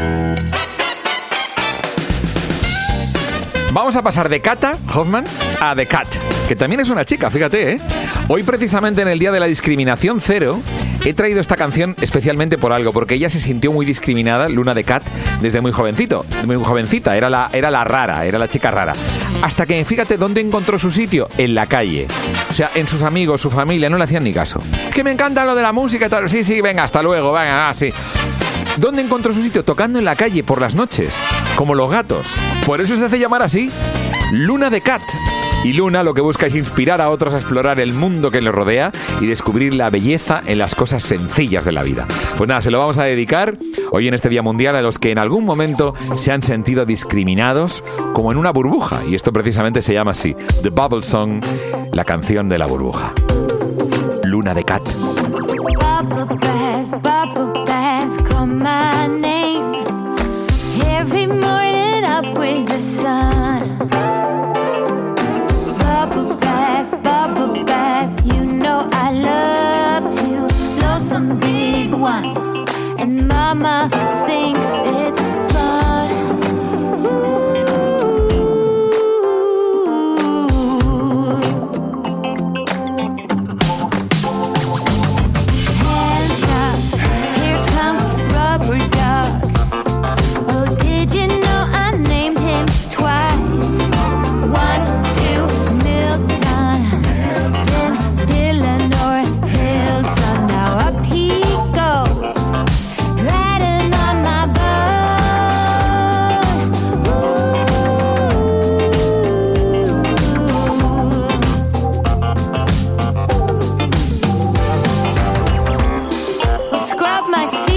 Vamos 3.77 3.95
a 3.95 4.03
pasar 4.03 4.31
de 4.31 4.41
Kata 4.41 4.79
Hoffman 4.95 5.27
a 5.61 5.77
The 5.77 5.87
Cat, 5.87 6.09
que 6.49 6.57
también 6.57 6.81
es 6.81 6.89
una 6.89 7.05
chica, 7.05 7.31
fíjate, 7.31 7.73
¿eh? 7.73 7.81
Hoy 8.27 8.43
precisamente 8.43 9.03
en 9.03 9.09
el 9.09 9.19
Día 9.19 9.31
de 9.31 9.39
la 9.39 9.45
Discriminación 9.45 10.23
Cero, 10.23 10.63
he 11.05 11.13
traído 11.13 11.43
esta 11.43 11.57
canción 11.57 11.95
especialmente 12.01 12.57
por 12.57 12.73
algo, 12.73 12.95
porque 12.95 13.17
ella 13.17 13.29
se 13.29 13.39
sintió 13.39 13.73
muy 13.73 13.85
discriminada, 13.85 14.49
Luna 14.49 14.73
de 14.73 14.83
Cat, 14.85 15.03
desde 15.43 15.61
muy 15.61 15.73
jovencito, 15.73 16.25
muy 16.47 16.57
jovencita, 16.57 17.19
era 17.19 17.29
la, 17.29 17.51
era 17.53 17.71
la 17.71 17.85
rara, 17.85 18.25
era 18.25 18.39
la 18.39 18.49
chica 18.49 18.71
rara. 18.71 18.95
Hasta 19.43 19.67
que, 19.67 19.85
fíjate, 19.85 20.17
¿dónde 20.17 20.41
encontró 20.41 20.79
su 20.79 20.91
sitio? 20.91 21.29
En 21.37 21.55
la 21.55 21.67
calle. 21.67 22.09
O 22.49 22.55
sea, 22.55 22.71
en 22.77 22.89
sus 22.89 23.03
amigos, 23.03 23.43
su 23.43 23.51
familia, 23.51 23.91
no 23.91 23.99
le 23.99 24.05
hacían 24.05 24.25
ni 24.25 24.33
caso. 24.33 24.59
Que 24.95 25.05
me 25.05 25.11
encanta 25.11 25.45
lo 25.45 25.55
de 25.55 25.61
la 25.61 25.73
música 25.73 26.07
y 26.07 26.09
tal. 26.09 26.31
Sí, 26.31 26.45
sí, 26.45 26.63
venga, 26.63 26.85
hasta 26.85 27.03
luego, 27.03 27.31
venga, 27.31 27.69
ah, 27.69 27.75
sí. 27.75 27.93
¿Dónde 28.79 29.01
encontró 29.03 29.33
su 29.33 29.41
sitio? 29.41 29.65
Tocando 29.65 29.99
en 29.99 30.05
la 30.05 30.17
calle 30.17 30.45
por 30.45 30.61
las 30.61 30.75
noches, 30.75 31.17
como 31.57 31.75
los 31.75 31.91
gatos. 31.91 32.35
Por 32.67 32.81
eso 32.81 32.97
se 32.97 33.05
hace 33.07 33.19
llamar 33.19 33.43
así 33.43 33.71
Luna 34.33 34.69
de 34.69 34.83
Cat. 34.83 35.03
Y 35.65 35.73
Luna 35.73 36.03
lo 36.03 36.13
que 36.13 36.21
busca 36.21 36.47
es 36.47 36.55
inspirar 36.55 37.01
a 37.01 37.09
otros 37.09 37.33
a 37.33 37.39
explorar 37.39 37.81
el 37.81 37.95
mundo 37.95 38.31
que 38.31 38.41
les 38.41 38.55
rodea 38.55 38.93
y 39.21 39.27
descubrir 39.27 39.75
la 39.75 39.89
belleza 39.89 40.43
en 40.47 40.59
las 40.59 40.75
cosas 40.75 41.03
sencillas 41.03 41.65
de 41.65 41.73
la 41.73 41.83
vida. 41.83 42.07
Pues 42.37 42.47
nada, 42.47 42.61
se 42.61 42.71
lo 42.71 42.79
vamos 42.79 42.99
a 42.99 43.05
dedicar 43.05 43.57
hoy 43.91 44.09
en 44.09 44.15
este 44.15 44.29
Día 44.29 44.43
Mundial 44.43 44.77
a 44.77 44.83
los 44.83 44.99
que 44.99 45.11
en 45.11 45.19
algún 45.19 45.45
momento 45.45 45.95
se 46.17 46.31
han 46.31 46.43
sentido 46.43 46.85
discriminados 46.85 47.83
como 48.13 48.31
en 48.31 48.39
una 48.39 48.53
burbuja. 48.53 49.03
Y 49.09 49.15
esto 49.15 49.33
precisamente 49.33 49.81
se 49.81 49.95
llama 49.95 50.11
así, 50.11 50.37
The 50.63 50.69
Bubble 50.69 51.03
Song, 51.03 51.43
la 51.93 52.05
canción 52.05 52.49
de 52.49 52.59
la 52.59 52.67
burbuja. 52.67 53.13
Luna 54.23 54.55
de 54.55 54.63
Cat. 54.63 54.87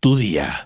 tu 0.00 0.16
día. 0.16 0.65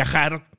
viajar 0.00 0.49